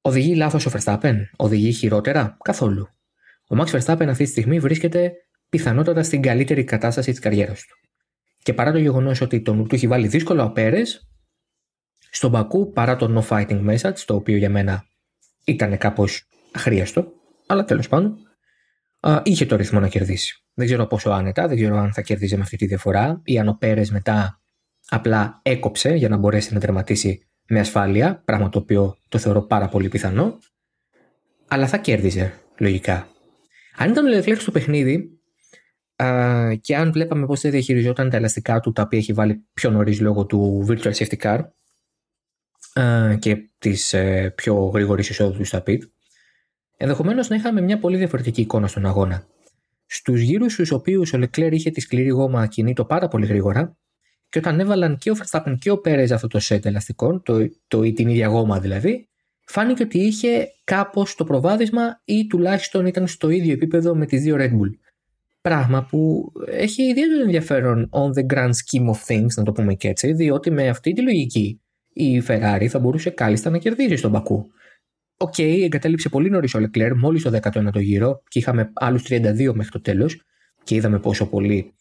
Οδηγεί 0.00 0.34
λάθος 0.34 0.66
ο 0.66 0.70
Verstappen, 0.74 1.16
οδηγεί 1.36 1.72
χειρότερα, 1.72 2.36
καθόλου. 2.44 2.88
Ο 3.50 3.56
Max 3.58 3.66
Verstappen 3.66 4.06
αυτή 4.08 4.24
τη 4.24 4.30
στιγμή 4.30 4.58
βρίσκεται 4.58 5.12
πιθανότατα 5.48 6.02
στην 6.02 6.22
καλύτερη 6.22 6.64
κατάσταση 6.64 7.10
της 7.10 7.20
καριέρας 7.20 7.60
του. 7.60 7.76
Και 8.42 8.54
παρά 8.54 8.72
το 8.72 8.78
γεγονός 8.78 9.20
ότι 9.20 9.40
τον 9.40 9.68
του 9.68 9.74
έχει 9.74 9.86
βάλει 9.86 10.08
δύσκολο 10.08 10.42
ο 10.44 10.50
Πέρες, 10.50 11.08
στον 12.10 12.30
Μπακού, 12.30 12.72
παρά 12.72 12.96
το 12.96 13.18
no 13.18 13.28
fighting 13.28 13.70
message, 13.70 13.98
το 14.04 14.14
οποίο 14.14 14.36
για 14.36 14.50
μένα 14.50 14.84
ήταν 15.44 15.78
κάπως 15.78 16.26
αχρίαστο, 16.52 17.12
αλλά 17.46 17.64
τέλος 17.64 17.88
πάντων, 17.88 18.16
είχε 19.22 19.46
το 19.46 19.56
ρυθμό 19.56 19.80
να 19.80 19.88
κερδίσει. 19.88 20.44
Δεν 20.54 20.66
ξέρω 20.66 20.86
πόσο 20.86 21.10
άνετα, 21.10 21.48
δεν 21.48 21.56
ξέρω 21.56 21.76
αν 21.76 21.92
θα 21.92 22.02
κερδίζει 22.02 22.36
με 22.36 22.42
αυτή 22.42 22.56
τη 22.56 22.66
διαφορά 22.66 23.20
ή 23.24 23.38
αν 23.38 23.48
ο 23.48 23.56
Πέρες 23.58 23.90
μετά 23.90 24.40
απλά 24.88 25.40
έκοψε 25.42 25.94
για 25.94 26.08
να 26.08 26.16
μπορέσει 26.16 26.54
να 26.54 26.60
τερματίσει 26.60 27.28
με 27.48 27.60
ασφάλεια, 27.60 28.22
πράγμα 28.24 28.48
το 28.48 28.58
οποίο 28.58 28.96
το 29.08 29.18
θεωρώ 29.18 29.42
πάρα 29.42 29.68
πολύ 29.68 29.88
πιθανό, 29.88 30.38
αλλά 31.48 31.66
θα 31.66 31.78
κέρδιζε 31.78 32.32
λογικά. 32.58 33.08
Αν 33.80 33.90
ήταν 33.90 34.06
ο 34.06 34.18
Leclerc 34.18 34.36
στο 34.38 34.50
παιχνίδι 34.50 35.20
α, 35.96 36.54
και 36.60 36.76
αν 36.76 36.92
βλέπαμε 36.92 37.26
πώς 37.26 37.40
δεν 37.40 37.50
διαχειριζόταν 37.50 38.10
τα 38.10 38.16
ελαστικά 38.16 38.60
του 38.60 38.72
τα 38.72 38.82
οποία 38.82 38.98
έχει 38.98 39.12
βάλει 39.12 39.44
πιο 39.52 39.70
νωρίς 39.70 40.00
λόγω 40.00 40.26
του 40.26 40.66
virtual 40.68 40.92
safety 40.92 41.16
car 41.22 41.40
α, 42.80 43.14
και 43.14 43.50
της 43.58 43.92
ε, 43.92 44.32
πιο 44.36 44.54
γρήγορης 44.54 45.08
εισόδου 45.08 45.36
του 45.36 45.44
στα 45.44 45.62
pit, 45.66 45.78
ενδεχομένως 46.76 47.28
να 47.28 47.36
είχαμε 47.36 47.60
μια 47.60 47.78
πολύ 47.78 47.96
διαφορετική 47.96 48.40
εικόνα 48.40 48.66
στον 48.66 48.86
αγώνα. 48.86 49.26
Στους 49.86 50.20
γύρους 50.20 50.52
στους 50.52 50.70
οποίους 50.70 51.12
ο 51.12 51.18
Leclerc 51.18 51.52
είχε 51.52 51.70
τη 51.70 51.80
σκληρή 51.80 52.08
γόμα 52.08 52.46
κινήτο 52.46 52.84
πάρα 52.84 53.08
πολύ 53.08 53.26
γρήγορα, 53.26 53.76
και 54.28 54.38
όταν 54.38 54.60
έβαλαν 54.60 54.98
και 54.98 55.10
ο 55.10 55.14
Verstappen 55.16 55.54
και 55.58 55.70
ο 55.70 55.78
Πέρε 55.78 56.14
αυτό 56.14 56.26
το 56.26 56.38
σετ 56.38 56.66
ελαστικών, 56.66 57.22
το, 57.22 57.50
το, 57.68 57.92
την 57.92 58.08
ίδια 58.08 58.26
γόμα 58.26 58.60
δηλαδή, 58.60 59.08
φάνηκε 59.50 59.82
ότι 59.82 59.98
είχε 59.98 60.48
κάπως 60.64 61.14
το 61.14 61.24
προβάδισμα 61.24 62.00
ή 62.04 62.26
τουλάχιστον 62.26 62.86
ήταν 62.86 63.06
στο 63.06 63.28
ίδιο 63.28 63.52
επίπεδο 63.52 63.94
με 63.94 64.06
τις 64.06 64.22
δύο 64.22 64.36
Red 64.38 64.50
Bull. 64.50 64.70
Πράγμα 65.40 65.84
που 65.84 66.32
έχει 66.46 66.82
ιδιαίτερο 66.82 67.22
ενδιαφέρον 67.22 67.90
on 67.92 68.10
the 68.18 68.34
grand 68.34 68.50
scheme 68.50 68.88
of 68.90 69.14
things, 69.14 69.34
να 69.36 69.42
το 69.42 69.52
πούμε 69.52 69.74
και 69.74 69.88
έτσι, 69.88 70.12
διότι 70.12 70.50
με 70.50 70.68
αυτή 70.68 70.92
τη 70.92 71.02
λογική 71.02 71.60
η 71.92 72.22
Ferrari 72.26 72.66
θα 72.68 72.78
μπορούσε 72.78 73.10
κάλλιστα 73.10 73.50
να 73.50 73.58
κερδίζει 73.58 73.96
στον 73.96 74.12
Μπακού. 74.12 74.50
Ok, 75.16 75.34
okay, 75.36 75.60
εγκατέλειψε 75.62 76.08
πολύ 76.08 76.30
νωρίς 76.30 76.54
ο 76.54 76.58
Leclerc, 76.58 76.92
μόλις 76.96 77.22
το 77.22 77.38
19ο 77.42 77.80
γύρο, 77.80 78.22
και 78.28 78.38
είχαμε 78.38 78.70
άλλους 78.74 79.02
32 79.08 79.52
μέχρι 79.54 79.70
το 79.70 79.80
τέλος, 79.80 80.24
και 80.64 80.74
είδαμε 80.74 80.98
πόσο 80.98 81.26
πολύ 81.26 81.74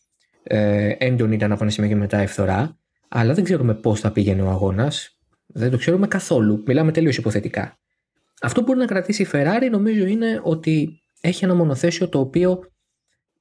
ε, 0.44 0.96
έντονη 0.98 1.36
ήταν 1.36 1.52
από 1.52 1.64
ένα 1.64 1.72
σημείο 1.72 1.90
και 1.90 1.96
μετά 1.96 2.18
η 2.18 2.24
φθορά, 2.24 2.77
αλλά 3.08 3.34
δεν 3.34 3.44
ξέρουμε 3.44 3.74
πώς 3.74 4.00
θα 4.00 4.12
πήγαινε 4.12 4.42
ο 4.42 4.50
αγώνας. 4.50 5.19
Δεν 5.53 5.72
το 5.72 5.77
ξέρουμε 5.77 6.08
καθόλου. 6.08 6.63
Μιλάμε 6.65 6.91
τελείως 6.91 7.18
υποθετικά. 7.18 7.77
Αυτό 8.41 8.60
που 8.60 8.65
μπορεί 8.65 8.79
να 8.79 8.86
κρατήσει 8.86 9.22
η 9.22 9.27
Ferrari 9.32 9.68
νομίζω 9.72 10.06
είναι 10.06 10.39
ότι 10.44 11.01
έχει 11.22 11.46
ένα 11.46 11.56
μονοθέσιο 11.56 12.10
το 12.10 12.20
οποίο 12.20 12.60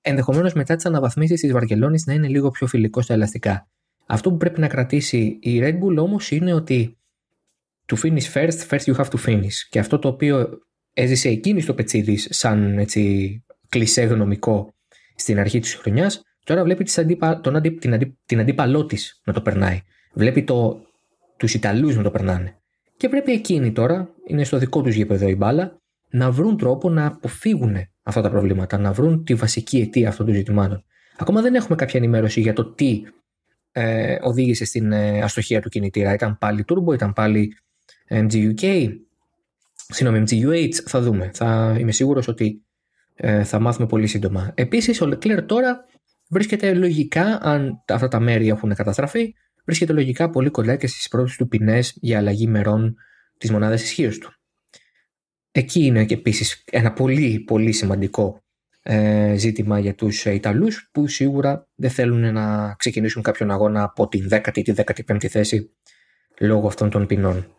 ενδεχομένως 0.01 0.53
μετά 0.53 0.77
τις 0.77 0.87
αναβαθμίσεις 0.87 1.41
της 1.41 1.53
Βαρκελόνης 1.53 2.07
να 2.07 2.13
είναι 2.13 2.29
λίγο 2.29 2.51
πιο 2.51 2.67
φιλικό 2.67 3.03
στα 3.03 3.15
ελαστικά. 3.15 3.69
Αυτό 4.07 4.31
που 4.31 4.37
πρέπει 4.37 4.61
να 4.61 4.69
κρατήσει 4.69 5.39
η 5.41 5.61
Red 5.63 5.79
Bull 5.83 5.97
όμως 5.97 6.31
είναι 6.31 6.53
ότι 6.53 6.99
to 7.87 7.97
finish 7.97 8.33
first, 8.33 8.59
first 8.69 8.85
you 8.85 8.95
have 8.95 9.09
to 9.09 9.27
finish. 9.27 9.55
Και 9.71 9.79
αυτό 9.79 9.99
το 9.99 10.09
οποίο 10.09 10.49
έζησε 10.93 11.29
εκείνης 11.29 11.63
στο 11.63 11.75
πετσίδι 11.75 12.17
σαν 12.17 12.79
έτσι 12.79 13.45
κλισέ 13.69 14.03
γνωμικό 14.03 14.75
στην 15.15 15.39
αρχή 15.39 15.61
της 15.61 15.75
χρονιάς, 15.75 16.23
Τώρα 16.49 16.63
βλέπει 16.63 16.85
τις 16.85 16.99
αντίπα, 16.99 17.41
τον 17.41 17.57
αντί, 17.57 17.71
την, 17.71 17.95
αντί, 17.95 18.19
την 18.27 18.41
αντίπαλό 18.41 18.87
της 18.87 19.21
να 19.25 19.33
το 19.33 19.41
περνάει. 19.41 19.81
Βλέπει 20.13 20.45
το, 20.45 20.81
τους 21.39 21.55
Ιταλούς 21.55 21.97
να 21.97 22.03
το 22.03 22.11
περνάνε. 22.11 22.57
Και 22.97 23.09
πρέπει 23.09 23.33
εκείνοι 23.33 23.73
τώρα, 23.73 24.15
είναι 24.27 24.45
στο 24.45 24.59
δικό 24.59 24.83
τους 24.83 24.95
γήπεδο 24.95 25.29
η 25.29 25.35
μπάλα, 25.35 25.81
να 26.11 26.31
βρουν 26.31 26.57
τρόπο 26.57 26.91
να 26.91 27.07
αποφύγουν 27.07 27.77
αυτά 28.03 28.21
τα 28.21 28.31
προβλήματα, 28.31 28.79
να 28.79 28.93
βρουν 28.93 29.25
τη 29.25 29.35
βασική 29.35 29.79
αιτία 29.79 30.09
αυτών 30.09 30.27
των 30.27 30.35
ζητημάτων. 30.35 30.85
Ακόμα 31.17 31.41
δεν 31.41 31.55
έχουμε 31.55 31.77
κάποια 31.77 32.01
ενημέρωση 32.01 32.41
για 32.41 32.53
το 32.53 32.65
τι 32.65 33.03
ε, 33.73 34.19
οδήγησε 34.23 34.65
στην 34.65 34.93
ε, 34.93 35.23
αστοχία 35.23 35.61
του 35.61 35.69
κινητήρα. 35.69 36.13
Ήταν 36.13 36.39
πάλι 36.39 36.65
Turbo, 36.69 36.95
ήταν 36.95 37.13
πάλι 37.13 37.57
MGUK, 38.09 38.89
συγγνώμη, 39.89 40.25
MGUH, 40.27 40.73
θα 40.73 41.01
δούμε. 41.01 41.31
Θα, 41.35 41.77
είμαι 41.79 41.93
σίγουρος 41.93 42.29
ότι 42.29 42.63
ε, 43.15 43.45
θα 43.45 43.59
μάθουμε 43.59 43.87
πολύ 43.87 44.07
σύντομα. 44.07 44.53
Επίσης, 44.55 45.01
ο 45.01 45.07
Leclerc 45.07 45.45
τώρα 45.47 45.85
βρίσκεται 46.29 46.75
λογικά, 46.75 47.39
αν 47.43 47.85
αυτά 47.89 48.09
τα 48.09 48.21
μέρη 48.21 48.49
έχουν 48.49 48.75
καταστραφεί, 48.75 49.35
βρίσκεται 49.69 49.93
λογικά 49.93 50.31
πολύ 50.31 50.51
κοντά 50.51 50.77
και 50.77 50.87
στις 50.87 51.09
πρώτες 51.09 51.37
του 51.37 51.49
ποινές 51.49 51.97
για 52.01 52.19
αλλαγή 52.19 52.47
μερών 52.47 52.97
της 53.39 53.51
μονάδας 53.51 53.83
ισχύως 53.83 54.19
του. 54.19 54.33
Εκεί 55.51 55.85
είναι 55.85 56.05
και 56.05 56.15
επίσης 56.15 56.65
ένα 56.71 56.93
πολύ 56.93 57.41
πολύ 57.41 57.73
σημαντικό 57.73 58.43
ε, 58.83 59.35
ζήτημα 59.37 59.79
για 59.79 59.95
τους 59.95 60.25
Ιταλούς 60.25 60.89
που 60.93 61.07
σίγουρα 61.07 61.69
δεν 61.75 61.91
θέλουν 61.91 62.33
να 62.33 62.75
ξεκινήσουν 62.75 63.23
κάποιον 63.23 63.51
αγώνα 63.51 63.83
από 63.83 64.09
την 64.09 64.29
10η 64.31 64.57
ή 64.57 64.63
τη 64.63 64.73
15η 64.77 65.27
θέση 65.27 65.71
λόγω 66.39 66.67
αυτών 66.67 66.91
των 66.91 67.07
ποινών. 67.07 67.57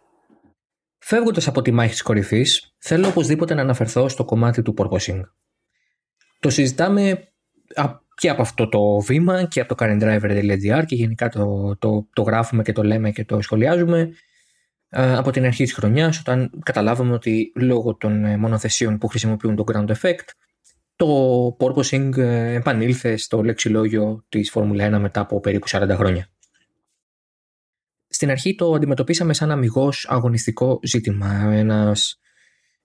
Φεύγοντας 0.98 1.48
από 1.48 1.62
τη 1.62 1.72
μάχη 1.72 1.92
της 1.92 2.02
κορυφής, 2.02 2.76
θέλω 2.78 3.08
οπωσδήποτε 3.08 3.54
να 3.54 3.62
αναφερθώ 3.62 4.10
στο 4.10 4.26
κομμάτι 4.26 4.62
του 4.62 4.74
porpoising. 4.78 5.22
Το 6.40 6.50
συζητάμε 6.50 7.34
και 8.20 8.30
από 8.30 8.42
αυτό 8.42 8.70
το 8.70 9.00
βήμα 9.00 9.44
και 9.44 9.60
από 9.60 9.76
το 9.76 9.86
currentdriver.gr 9.86 10.84
και 10.86 10.96
γενικά 10.96 11.30
το, 11.30 11.76
το, 11.78 12.08
το 12.14 12.22
γράφουμε 12.22 12.64
και 12.64 12.72
το 12.72 12.84
λέμε 12.84 13.12
και 13.12 13.26
το 13.26 13.42
σχολιάζουμε 13.42 14.12
ε, 14.90 15.16
από 15.16 15.32
την 15.32 15.46
αρχή 15.46 15.64
της 15.64 15.74
χρονιάς 15.74 16.20
όταν 16.20 16.52
καταλάβαμε 16.64 17.14
ότι 17.14 17.52
λόγω 17.56 17.96
των 17.96 18.26
ε, 18.26 18.38
μονοθεσίων 18.38 18.98
που 18.98 19.08
χρησιμοποιούν 19.08 19.56
το 19.56 19.64
ground 19.72 19.88
effect 19.88 20.26
το 20.96 21.08
porpoising 21.60 22.18
ε, 22.18 22.54
επανήλθε 22.54 23.18
στο 23.18 23.44
λεξιλόγιο 23.44 24.26
της 24.30 24.50
Φόρμουλα 24.50 24.98
1 24.98 25.00
μετά 25.00 25.22
από 25.22 25.40
περίπου 25.40 25.70
40 25.70 25.90
χρόνια. 25.90 26.30
Στην 28.08 28.30
αρχή 28.30 28.56
το 28.56 28.74
αντιμετωπίσαμε 28.74 29.34
σαν 29.34 29.52
αμυγός 29.52 30.08
αγωνιστικό 30.10 30.80
ζήτημα, 30.84 31.52
ένας 31.52 32.20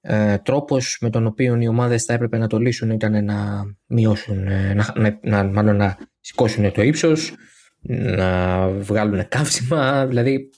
ε, 0.07 0.39
τρόπος 0.39 0.99
με 1.01 1.11
τον 1.11 1.27
οποίο 1.27 1.61
οι 1.61 1.69
ομάδες 1.69 2.05
θα 2.05 2.13
έπρεπε 2.13 2.39
να 2.39 2.47
το 2.47 2.59
λύσουν 2.59 2.91
ήταν 2.91 3.25
να 3.25 3.65
μειώσουν, 3.87 4.47
ε, 4.47 4.75
να, 4.75 4.93
να, 4.97 5.19
να, 5.23 5.45
μάλλον 5.45 5.77
να 5.77 5.99
σηκώσουν 6.21 6.73
το 6.73 6.83
ύψος, 6.83 7.35
να 8.17 8.69
βγάλουν 8.69 9.29
καύσιμα, 9.29 10.07
δηλαδή 10.07 10.51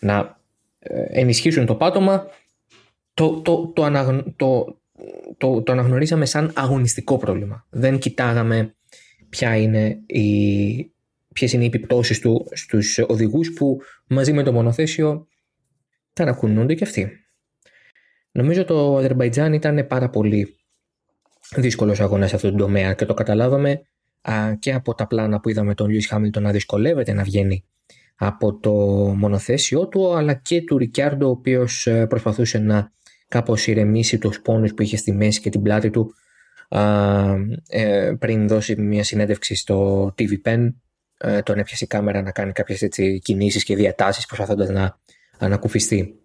να 0.00 0.40
ε, 0.78 1.04
ενισχύσουν 1.08 1.66
το 1.66 1.74
πάτωμα. 1.74 2.26
Το, 3.14 3.40
το, 3.40 3.72
το, 3.74 3.90
το, 4.36 4.80
το, 5.36 5.62
το 5.62 5.72
αναγνωρίσαμε 5.72 6.24
σαν 6.26 6.52
αγωνιστικό 6.54 7.16
πρόβλημα. 7.16 7.66
Δεν 7.70 7.98
κοιτάγαμε 7.98 8.74
ποια 9.28 9.56
είναι 9.56 10.00
η, 10.06 10.92
ποιες 11.32 11.52
είναι 11.52 11.62
οι 11.62 11.66
επιπτώσεις 11.66 12.20
του 12.20 12.48
στους 12.52 12.98
οδηγούς 12.98 13.52
που 13.52 13.80
μαζί 14.06 14.32
με 14.32 14.42
το 14.42 14.52
μονοθέσιο 14.52 15.26
ταρακουνούνται 16.12 16.74
και 16.74 16.84
αυτοί. 16.84 17.24
Νομίζω 18.32 18.64
το 18.64 18.96
Αζερμπαϊτζάν 18.96 19.52
ήταν 19.52 19.86
πάρα 19.86 20.10
πολύ 20.10 20.56
δύσκολος 21.56 22.00
αγώνας 22.00 22.28
σε 22.28 22.36
αυτό 22.36 22.50
το 22.50 22.56
τομέα 22.56 22.94
και 22.94 23.04
το 23.04 23.14
καταλάβαμε 23.14 23.82
α, 24.20 24.54
και 24.58 24.72
από 24.72 24.94
τα 24.94 25.06
πλάνα 25.06 25.40
που 25.40 25.48
είδαμε 25.48 25.74
τον 25.74 25.88
Λιούις 25.88 26.06
Χάμιλτον 26.06 26.42
να 26.42 26.50
δυσκολεύεται 26.50 27.12
να 27.12 27.22
βγαίνει 27.22 27.64
από 28.16 28.58
το 28.58 28.72
μονοθέσιό 29.16 29.88
του 29.88 30.14
αλλά 30.14 30.34
και 30.34 30.62
του 30.62 30.78
Ρικιάρντο 30.78 31.26
ο 31.26 31.30
οποίος 31.30 31.86
ε, 31.86 32.06
προσπαθούσε 32.06 32.58
να 32.58 32.92
κάπως 33.28 33.66
ηρεμήσει 33.66 34.18
τους 34.18 34.40
πόνους 34.40 34.74
που 34.74 34.82
είχε 34.82 34.96
στη 34.96 35.12
μέση 35.12 35.40
και 35.40 35.50
την 35.50 35.62
πλάτη 35.62 35.90
του 35.90 36.14
α, 36.68 36.80
ε, 37.68 38.12
πριν 38.18 38.48
δώσει 38.48 38.76
μια 38.76 39.04
συνέντευξη 39.04 39.54
στο 39.54 40.06
TV 40.18 40.30
Pen 40.44 40.68
ε, 41.18 41.42
τον 41.42 41.58
έπιασε 41.58 41.84
η 41.84 41.86
κάμερα 41.86 42.22
να 42.22 42.30
κάνει 42.30 42.52
κάποιες 42.52 42.82
έτσι, 42.82 43.18
κινήσεις 43.18 43.64
και 43.64 43.76
διατάσεις 43.76 44.26
προσπαθώντας 44.26 44.68
να 44.68 44.98
ανακουφιστεί. 45.38 46.19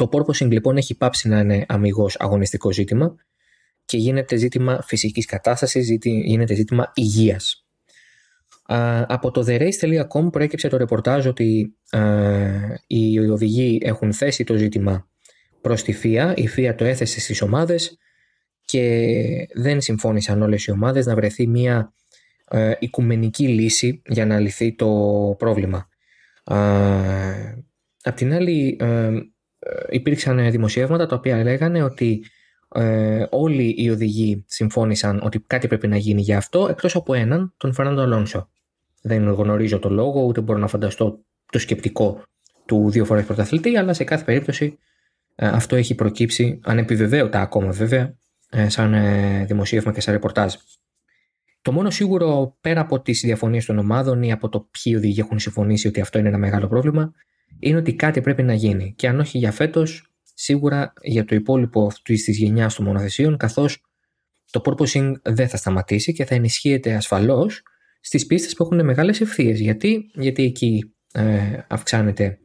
Το 0.00 0.08
porpoising 0.12 0.50
λοιπόν 0.50 0.76
έχει 0.76 0.96
πάψει 0.96 1.28
να 1.28 1.38
είναι 1.38 1.64
αμυγός 1.68 2.16
αγωνιστικό 2.18 2.72
ζήτημα 2.72 3.14
και 3.84 3.96
γίνεται 3.96 4.36
ζήτημα 4.36 4.82
φυσικής 4.82 5.26
κατάστασης, 5.26 5.98
γίνεται 6.02 6.54
ζήτημα 6.54 6.92
υγείας. 6.94 7.66
Από 9.06 9.30
το 9.30 9.44
therace.com 9.46 10.30
προέκυψε 10.32 10.68
το 10.68 10.76
ρεπορτάζ 10.76 11.26
ότι 11.26 11.76
οι 12.86 13.18
οδηγοί 13.18 13.80
έχουν 13.82 14.12
θέσει 14.12 14.44
το 14.44 14.54
ζήτημα 14.54 15.08
προς 15.60 15.82
τη 15.82 15.92
ΦΙΑ, 15.92 16.34
η 16.36 16.48
ΦΙΑ 16.48 16.74
το 16.74 16.84
έθεσε 16.84 17.20
στις 17.20 17.42
ομάδες 17.42 17.98
και 18.64 19.06
δεν 19.54 19.80
συμφώνησαν 19.80 20.42
όλες 20.42 20.64
οι 20.64 20.70
ομάδες 20.70 21.06
να 21.06 21.14
βρεθεί 21.14 21.46
μια 21.46 21.94
οικουμενική 22.78 23.48
λύση 23.48 24.02
για 24.06 24.26
να 24.26 24.38
λυθεί 24.38 24.74
το 24.74 24.88
πρόβλημα. 25.38 25.88
Απ' 28.02 28.16
την 28.16 28.32
άλλη 28.32 28.76
ε, 28.80 29.10
υπήρξαν 29.90 30.50
δημοσιεύματα 30.50 31.06
τα 31.06 31.16
οποία 31.16 31.42
λέγανε 31.42 31.82
ότι 31.82 32.24
ε, 32.74 33.26
όλοι 33.30 33.74
οι 33.78 33.90
οδηγοί 33.90 34.44
συμφώνησαν 34.46 35.20
ότι 35.22 35.40
κάτι 35.46 35.66
πρέπει 35.66 35.88
να 35.88 35.96
γίνει 35.96 36.20
για 36.20 36.36
αυτό 36.36 36.68
εκτός 36.68 36.96
από 36.96 37.14
έναν, 37.14 37.54
τον 37.56 37.72
Φερνάντο 37.72 38.00
Αλόνσο. 38.00 38.48
Δεν 39.02 39.28
γνωρίζω 39.28 39.78
το 39.78 39.88
λόγο, 39.88 40.22
ούτε 40.22 40.40
μπορώ 40.40 40.58
να 40.58 40.66
φανταστώ 40.66 41.24
το 41.52 41.58
σκεπτικό 41.58 42.22
του 42.66 42.90
δύο 42.90 43.04
φορές 43.04 43.24
πρωταθλητή, 43.24 43.76
αλλά 43.76 43.92
σε 43.92 44.04
κάθε 44.04 44.24
περίπτωση 44.24 44.78
ε, 45.34 45.46
αυτό 45.46 45.76
έχει 45.76 45.94
προκύψει, 45.94 46.60
ανεπιβεβαίωτα 46.62 47.40
ακόμα 47.40 47.70
βέβαια, 47.70 48.14
ε, 48.50 48.68
σαν 48.68 48.94
ε, 48.94 49.44
δημοσίευμα 49.44 49.92
και 49.92 50.00
σαν 50.00 50.14
ρεπορτάζ. 50.14 50.54
Το 51.62 51.72
μόνο 51.72 51.90
σίγουρο 51.90 52.56
πέρα 52.60 52.80
από 52.80 53.00
τις 53.00 53.20
διαφωνίες 53.20 53.64
των 53.64 53.78
ομάδων 53.78 54.22
ή 54.22 54.32
από 54.32 54.48
το 54.48 54.68
ποιοι 54.70 54.94
οδηγοί 54.96 55.20
έχουν 55.20 55.38
συμφωνήσει 55.38 55.88
ότι 55.88 56.00
αυτό 56.00 56.18
είναι 56.18 56.28
ένα 56.28 56.38
μεγάλο 56.38 56.68
πρόβλημα, 56.68 57.12
είναι 57.58 57.78
ότι 57.78 57.94
κάτι 57.94 58.20
πρέπει 58.20 58.42
να 58.42 58.54
γίνει. 58.54 58.94
Και 58.96 59.08
αν 59.08 59.20
όχι 59.20 59.38
για 59.38 59.52
φέτος, 59.52 60.12
σίγουρα 60.34 60.92
για 61.02 61.24
το 61.24 61.34
υπόλοιπο 61.34 61.86
αυτή 61.86 62.14
της 62.14 62.38
γενιάς 62.38 62.74
των 62.74 62.84
μονοθεσίων, 62.84 63.36
καθώς 63.36 63.84
το 64.50 64.60
porpoising 64.64 65.12
δεν 65.22 65.48
θα 65.48 65.56
σταματήσει 65.56 66.12
και 66.12 66.24
θα 66.24 66.34
ενισχύεται 66.34 66.94
ασφαλώς 66.94 67.62
στις 68.00 68.26
πίστες 68.26 68.54
που 68.54 68.62
έχουν 68.62 68.84
μεγάλες 68.84 69.20
ευθείες. 69.20 69.60
Γιατί, 69.60 70.10
Γιατί 70.14 70.42
εκεί 70.42 70.94
ε, 71.12 71.58
αυξάνεται 71.68 72.38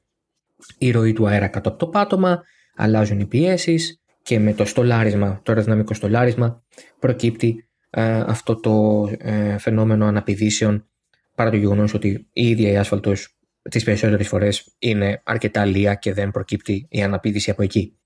η 0.78 0.92
ροή 0.92 1.14
του 1.14 1.28
αέρα 1.28 1.48
κάτω 1.48 1.70
από 1.70 1.78
το 1.78 1.88
πάτωμα, 1.88 2.44
αλλάζουν 2.76 3.20
οι 3.20 3.26
πιέσεις 3.26 4.02
και 4.22 4.40
με 4.40 4.54
το 4.54 4.66
στολάρισμα, 4.66 5.42
το 5.44 5.52
αεροδυναμικό 5.52 5.94
στολάρισμα, 5.94 6.64
προκύπτει 7.00 7.68
ε, 7.90 8.20
αυτό 8.20 8.60
το 8.60 9.08
ε, 9.18 9.58
φαινόμενο 9.58 10.06
αναπηδήσεων 10.06 10.90
παρά 11.36 11.50
το 11.50 11.56
γεγονός 11.56 11.94
ότι 11.94 12.28
η 12.34 12.50
ίδια 12.50 12.72
η 12.72 12.78
άσφαλτος 12.78 13.35
τις 13.70 13.84
περισσότερες 13.84 14.28
φορές 14.28 14.76
είναι 14.80 15.22
αρκετά 15.24 15.66
λία 15.66 15.96
και 15.96 16.14
δεν 16.14 16.32
προκύπτει 16.32 16.88
η 16.90 17.04
αναπήδηση 17.04 17.50
από 17.50 17.64
εκεί. 17.64 17.98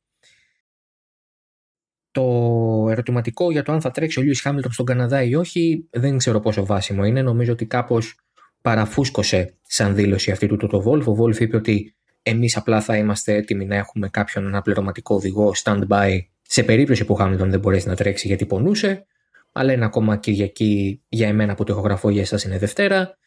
Το 2.12 2.24
ερωτηματικό 2.90 3.52
για 3.52 3.64
το 3.64 3.72
αν 3.72 3.82
θα 3.82 3.92
τρέξει 3.92 4.20
ο 4.20 4.22
Λιούις 4.22 4.42
Χάμιλτον 4.42 4.72
στον 4.72 4.86
Καναδά 4.86 5.24
ή 5.24 5.36
όχι 5.36 5.88
δεν 5.90 6.18
ξέρω 6.18 6.40
πόσο 6.40 6.66
βάσιμο 6.66 7.04
είναι. 7.04 7.22
Νομίζω 7.22 7.52
ότι 7.52 7.66
κάπως 7.66 8.20
παραφούσκωσε 8.62 9.54
σαν 9.62 9.96
δήλωση 9.96 10.32
αυτή 10.32 10.48
του 10.48 10.68
το 10.68 10.84
Wolf. 10.86 11.04
Ο 11.04 11.24
Wolf 11.24 11.40
είπε 11.40 11.56
ότι 11.56 11.96
εμείς 12.24 12.58
απλά 12.58 12.82
θα 12.82 12.98
είμαστε 12.98 13.34
έτοιμοι 13.34 13.66
να 13.66 13.76
έχουμε 13.76 14.10
κάποιον 14.10 14.48
αναπληρωματικό 14.48 15.16
οδηγό 15.16 15.52
stand-by 15.64 16.20
σε 16.42 16.64
περίπτωση 16.64 17.06
που 17.06 17.14
ο 17.14 17.18
Χάμιλτον 17.18 17.50
δεν 17.50 17.60
μπορέσει 17.60 17.88
να 17.88 17.96
τρέξει 17.96 18.28
γιατί 18.28 18.46
πονούσε 18.46 19.06
αλλά 19.52 19.74
είναι 19.74 19.86
ακόμα 19.86 20.18
Κυριακή 20.18 21.02
για 21.10 21.28
εμένα 21.28 21.56
που 21.56 21.64
το 21.64 21.74
ηχογραφώ 21.74 22.10
για 22.10 22.22
εσάς 22.22 22.44
είναι 22.44 22.58
Δευτέρα. 22.58 23.18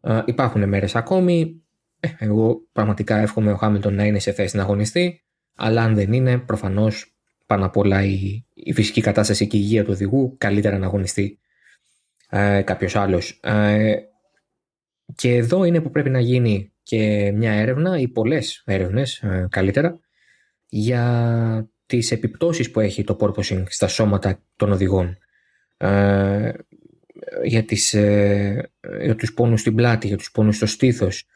Ε, 0.00 0.22
υπάρχουν 0.24 0.68
μέρες 0.68 0.94
ακόμη. 0.94 1.61
Ε, 2.04 2.08
εγώ 2.18 2.68
πραγματικά 2.72 3.18
εύχομαι 3.18 3.52
ο 3.52 3.56
Χάμιλτον 3.56 3.94
να 3.94 4.04
είναι 4.04 4.18
σε 4.18 4.32
θέση 4.32 4.56
να 4.56 4.62
αγωνιστεί, 4.62 5.22
αλλά 5.54 5.82
αν 5.82 5.94
δεν 5.94 6.12
είναι, 6.12 6.38
προφανώς 6.38 7.16
πάνω 7.46 7.64
απ' 7.64 7.76
όλα 7.76 8.02
η, 8.04 8.44
η 8.54 8.72
φυσική 8.72 9.00
κατάσταση 9.00 9.46
και 9.46 9.56
η 9.56 9.60
υγεία 9.62 9.84
του 9.84 9.90
οδηγού 9.92 10.34
καλύτερα 10.38 10.78
να 10.78 10.86
αγωνιστεί 10.86 11.38
ε, 12.28 12.62
κάποιος 12.62 12.96
άλλος. 12.96 13.40
Ε, 13.42 13.94
και 15.14 15.34
εδώ 15.34 15.64
είναι 15.64 15.80
που 15.80 15.90
πρέπει 15.90 16.10
να 16.10 16.20
γίνει 16.20 16.72
και 16.82 17.32
μια 17.34 17.52
έρευνα 17.52 17.98
ή 17.98 18.08
πολλές 18.08 18.62
έρευνες 18.66 19.18
ε, 19.22 19.46
καλύτερα 19.50 20.00
για 20.68 21.70
τις 21.86 22.10
επιπτώσεις 22.10 22.70
που 22.70 22.80
έχει 22.80 23.04
το 23.04 23.16
porpoising 23.20 23.62
στα 23.66 23.88
σώματα 23.88 24.42
των 24.56 24.72
οδηγών. 24.72 25.18
Ε, 25.76 26.52
για, 27.44 27.64
τις, 27.64 27.94
ε, 27.94 28.70
για 29.02 29.16
τους 29.16 29.34
πόνους 29.34 29.60
στην 29.60 29.74
πλάτη, 29.74 30.06
για 30.06 30.16
τους 30.16 30.30
πόνους 30.30 30.56
στο 30.56 30.66
στήθος, 30.66 31.26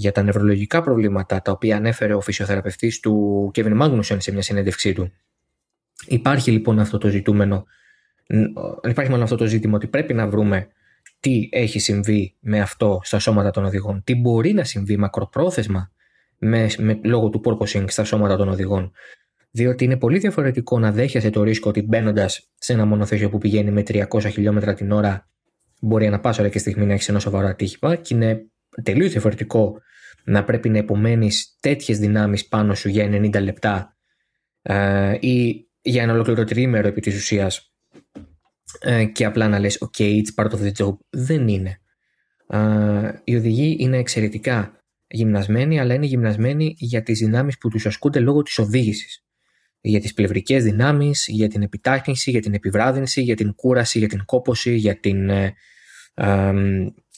για 0.00 0.12
τα 0.12 0.22
νευρολογικά 0.22 0.82
προβλήματα 0.82 1.42
τα 1.42 1.52
οποία 1.52 1.76
ανέφερε 1.76 2.14
ο 2.14 2.20
φυσιοθεραπευτής 2.20 3.00
του 3.00 3.50
Kevin 3.54 3.80
Magnussen 3.80 4.16
σε 4.18 4.32
μια 4.32 4.42
συνέντευξή 4.42 4.92
του. 4.92 5.12
Υπάρχει 6.06 6.50
λοιπόν 6.50 6.78
αυτό 6.78 6.98
το 6.98 7.08
ζητούμενο, 7.08 7.64
υπάρχει 8.88 9.10
μόνο 9.10 9.22
αυτό 9.22 9.36
το 9.36 9.46
ζήτημα 9.46 9.76
ότι 9.76 9.86
πρέπει 9.86 10.14
να 10.14 10.28
βρούμε 10.28 10.68
τι 11.20 11.48
έχει 11.52 11.78
συμβεί 11.78 12.36
με 12.40 12.60
αυτό 12.60 13.00
στα 13.02 13.18
σώματα 13.18 13.50
των 13.50 13.64
οδηγών, 13.64 14.02
τι 14.04 14.14
μπορεί 14.14 14.52
να 14.52 14.64
συμβεί 14.64 14.96
μακροπρόθεσμα 14.96 15.90
με, 16.38 16.70
με, 16.78 17.00
λόγω 17.04 17.28
του 17.28 17.42
porpoising 17.44 17.84
στα 17.86 18.04
σώματα 18.04 18.36
των 18.36 18.48
οδηγών 18.48 18.92
διότι 19.50 19.84
είναι 19.84 19.96
πολύ 19.96 20.18
διαφορετικό 20.18 20.78
να 20.78 20.92
δέχεσαι 20.92 21.30
το 21.30 21.42
ρίσκο 21.42 21.68
ότι 21.68 21.82
μπαίνοντας 21.82 22.50
σε 22.58 22.72
ένα 22.72 22.84
μονοθέσιο 22.84 23.30
που 23.30 23.38
πηγαίνει 23.38 23.70
με 23.70 23.82
300 23.86 24.04
χιλιόμετρα 24.30 24.74
την 24.74 24.92
ώρα, 24.92 25.28
μπορεί 25.80 26.08
να 26.08 26.20
πα 26.20 26.34
ώρα 26.38 26.48
και 26.48 26.58
στιγμή 26.58 26.86
να 26.86 26.92
έχεις 26.92 27.08
ένα 27.08 27.18
σοβαρό 27.18 27.46
ατύχημα, 27.46 27.96
και 27.96 28.14
είναι 28.14 28.46
τελείως 28.82 29.10
διαφορετικό 29.10 29.80
να 30.24 30.44
πρέπει 30.44 30.68
να 30.68 30.78
υπομένεις 30.78 31.56
τέτοιες 31.60 31.98
δυνάμεις 31.98 32.48
πάνω 32.48 32.74
σου 32.74 32.88
για 32.88 33.06
90 33.06 33.42
λεπτά 33.42 33.96
ε, 34.62 35.16
ή 35.20 35.68
για 35.82 36.02
ένα 36.02 36.12
ολόκληρο 36.12 36.44
τρίμερο 36.44 36.88
επί 36.88 37.00
της 37.00 37.16
ουσίας 37.16 37.74
ε, 38.80 39.04
και 39.04 39.24
απλά 39.24 39.48
να 39.48 39.58
λες 39.58 39.78
ok 39.80 40.00
it's 40.00 40.44
part 40.44 40.50
of 40.50 40.60
the 40.60 40.72
job 40.84 40.96
δεν 41.10 41.48
είναι. 41.48 41.80
Ε, 42.46 43.12
οι 43.24 43.36
οδηγοί 43.36 43.76
είναι 43.78 43.96
εξαιρετικά 43.96 44.84
γυμνασμένοι 45.06 45.80
αλλά 45.80 45.94
είναι 45.94 46.06
γυμνασμένοι 46.06 46.74
για 46.78 47.02
τις 47.02 47.18
δυνάμεις 47.18 47.58
που 47.58 47.68
τους 47.68 47.86
ασκούνται 47.86 48.20
λόγω 48.20 48.42
της 48.42 48.58
οδήγησης. 48.58 49.24
Για 49.82 50.00
τις 50.00 50.14
πλευρικές 50.14 50.64
δυνάμεις, 50.64 51.26
για 51.28 51.48
την 51.48 51.62
επιτάχυνση, 51.62 52.30
για 52.30 52.40
την 52.40 52.54
επιβράδυνση, 52.54 53.22
για 53.22 53.36
την 53.36 53.54
κούραση, 53.54 53.98
για 53.98 54.08
την 54.08 54.24
κόποση, 54.24 54.74
για 54.74 55.00
την 55.00 55.28
ε, 55.28 55.54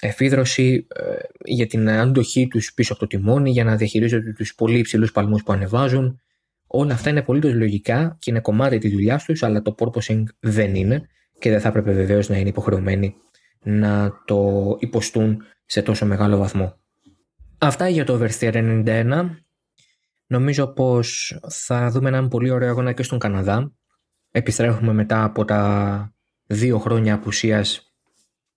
εφίδρωση, 0.06 0.86
ε, 0.94 1.02
για 1.44 1.66
την 1.66 1.90
αντοχή 1.90 2.48
τους 2.48 2.74
πίσω 2.74 2.92
από 2.92 3.00
το 3.00 3.06
τιμόνι, 3.06 3.50
για 3.50 3.64
να 3.64 3.76
διαχειρίζονται 3.76 4.32
τους 4.32 4.54
πολύ 4.54 4.78
υψηλούς 4.78 5.12
παλμούς 5.12 5.42
που 5.42 5.52
ανεβάζουν. 5.52 6.20
Όλα 6.66 6.94
αυτά 6.94 7.10
είναι 7.10 7.22
πολύ 7.22 7.54
λογικά 7.54 8.16
και 8.18 8.30
είναι 8.30 8.40
κομμάτι 8.40 8.78
της 8.78 8.92
δουλειάς 8.92 9.24
τους, 9.24 9.42
αλλά 9.42 9.62
το 9.62 9.74
purposing 9.78 10.22
δεν 10.40 10.74
είναι 10.74 11.08
και 11.38 11.50
δεν 11.50 11.60
θα 11.60 11.68
έπρεπε 11.68 11.92
βεβαίως 11.92 12.28
να 12.28 12.36
είναι 12.36 12.48
υποχρεωμένοι 12.48 13.14
να 13.62 14.12
το 14.24 14.76
υποστούν 14.80 15.42
σε 15.64 15.82
τόσο 15.82 16.06
μεγάλο 16.06 16.36
βαθμό. 16.36 16.76
Αυτά 17.58 17.88
για 17.88 18.04
το 18.04 18.20
Oversteer 18.20 18.54
91. 18.84 19.28
Νομίζω 20.26 20.66
πως 20.66 21.38
θα 21.48 21.90
δούμε 21.90 22.08
έναν 22.08 22.28
πολύ 22.28 22.50
ωραίο 22.50 22.68
αγώνα 22.68 22.92
και 22.92 23.02
στον 23.02 23.18
Καναδά. 23.18 23.72
Επιστρέφουμε 24.30 24.92
μετά 24.92 25.24
από 25.24 25.44
τα 25.44 26.14
δύο 26.46 26.78
χρόνια 26.78 27.14
απουσίας 27.14 27.91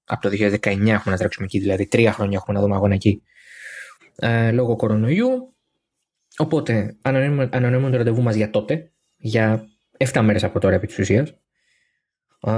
από 0.06 0.22
το 0.22 0.30
2019 0.30 0.64
έχουμε 0.66 1.02
να 1.06 1.18
τρέξουμε 1.18 1.46
εκεί, 1.46 1.60
δηλαδή 1.60 1.88
τρία 1.88 2.12
χρόνια 2.12 2.38
έχουμε 2.38 2.58
να 2.58 2.64
δούμε 2.64 2.76
αγώνα 2.76 2.94
εκεί 2.94 3.22
ε, 4.16 4.52
λόγω 4.52 4.76
κορονοϊού. 4.76 5.56
Οπότε 6.38 6.98
ανανεώνουμε 7.02 7.90
το 7.90 7.98
ραντεβού 7.98 8.22
μας 8.22 8.36
για 8.36 8.50
τότε, 8.50 8.92
για 9.18 9.68
7 9.98 10.22
μέρες 10.22 10.44
από 10.44 10.60
τώρα 10.60 10.76
επί 10.76 10.88
της 10.88 11.00
ουσίας. 11.00 11.30
Ε, 12.40 12.52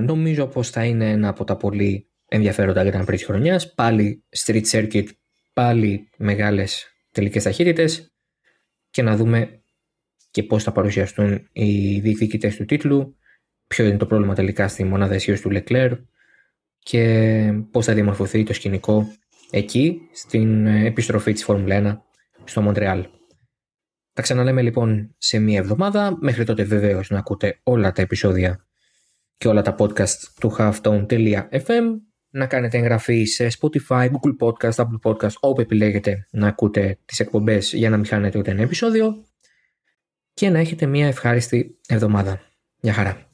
νομίζω 0.00 0.46
πως 0.46 0.70
θα 0.70 0.84
είναι 0.84 1.10
ένα 1.10 1.28
από 1.28 1.44
τα 1.44 1.56
πολύ 1.56 2.08
ενδιαφέροντα 2.28 2.82
Grand 2.82 3.02
Prix 3.02 3.06
της 3.06 3.24
χρονιάς. 3.24 3.74
Πάλι 3.74 4.24
street 4.36 4.64
circuit, 4.70 5.06
πάλι 5.52 6.08
μεγάλες 6.16 6.88
τελικές 7.10 7.42
ταχύτητες 7.42 8.14
και 8.90 9.02
να 9.02 9.16
δούμε 9.16 9.62
και 10.30 10.42
πώς 10.42 10.62
θα 10.62 10.72
παρουσιαστούν 10.72 11.48
οι 11.52 12.00
διεκδικητές 12.00 12.56
του 12.56 12.64
τίτλου, 12.64 13.16
ποιο 13.66 13.84
είναι 13.84 13.96
το 13.96 14.06
πρόβλημα 14.06 14.34
τελικά 14.34 14.68
στη 14.68 14.84
μονάδα 14.84 15.14
αισίως 15.14 15.40
του 15.40 15.50
Leclerc 15.52 15.96
και 16.84 17.52
πώς 17.70 17.84
θα 17.84 17.94
διαμορφωθεί 17.94 18.42
το 18.42 18.52
σκηνικό 18.52 19.12
εκεί 19.50 20.00
στην 20.12 20.66
επιστροφή 20.66 21.32
της 21.32 21.44
Φόρμουλα 21.44 22.02
1 22.44 22.44
στο 22.44 22.60
Μοντρεάλ. 22.62 23.06
Τα 24.12 24.22
ξαναλέμε 24.22 24.62
λοιπόν 24.62 25.14
σε 25.18 25.38
μία 25.38 25.58
εβδομάδα. 25.58 26.16
Μέχρι 26.20 26.44
τότε 26.44 26.62
βεβαίως 26.62 27.10
να 27.10 27.18
ακούτε 27.18 27.60
όλα 27.62 27.92
τα 27.92 28.02
επεισόδια 28.02 28.66
και 29.36 29.48
όλα 29.48 29.62
τα 29.62 29.74
podcast 29.78 30.16
του 30.40 30.56
halftone.fm 30.58 31.82
να 32.30 32.46
κάνετε 32.46 32.78
εγγραφή 32.78 33.24
σε 33.24 33.48
Spotify, 33.60 34.08
Google 34.10 34.36
Podcast, 34.38 34.74
Apple 34.74 35.10
Podcast, 35.10 35.34
όπου 35.40 35.60
επιλέγετε 35.60 36.28
να 36.30 36.46
ακούτε 36.46 36.98
τις 37.04 37.20
εκπομπές 37.20 37.72
για 37.72 37.90
να 37.90 37.96
μην 37.96 38.06
χάνετε 38.06 38.38
ούτε 38.38 38.50
ένα 38.50 38.62
επεισόδιο 38.62 39.24
και 40.34 40.50
να 40.50 40.58
έχετε 40.58 40.86
μια 40.86 41.06
ευχάριστη 41.06 41.80
εβδομάδα. 41.88 42.40
Γεια 42.80 42.92
χαρά. 42.92 43.33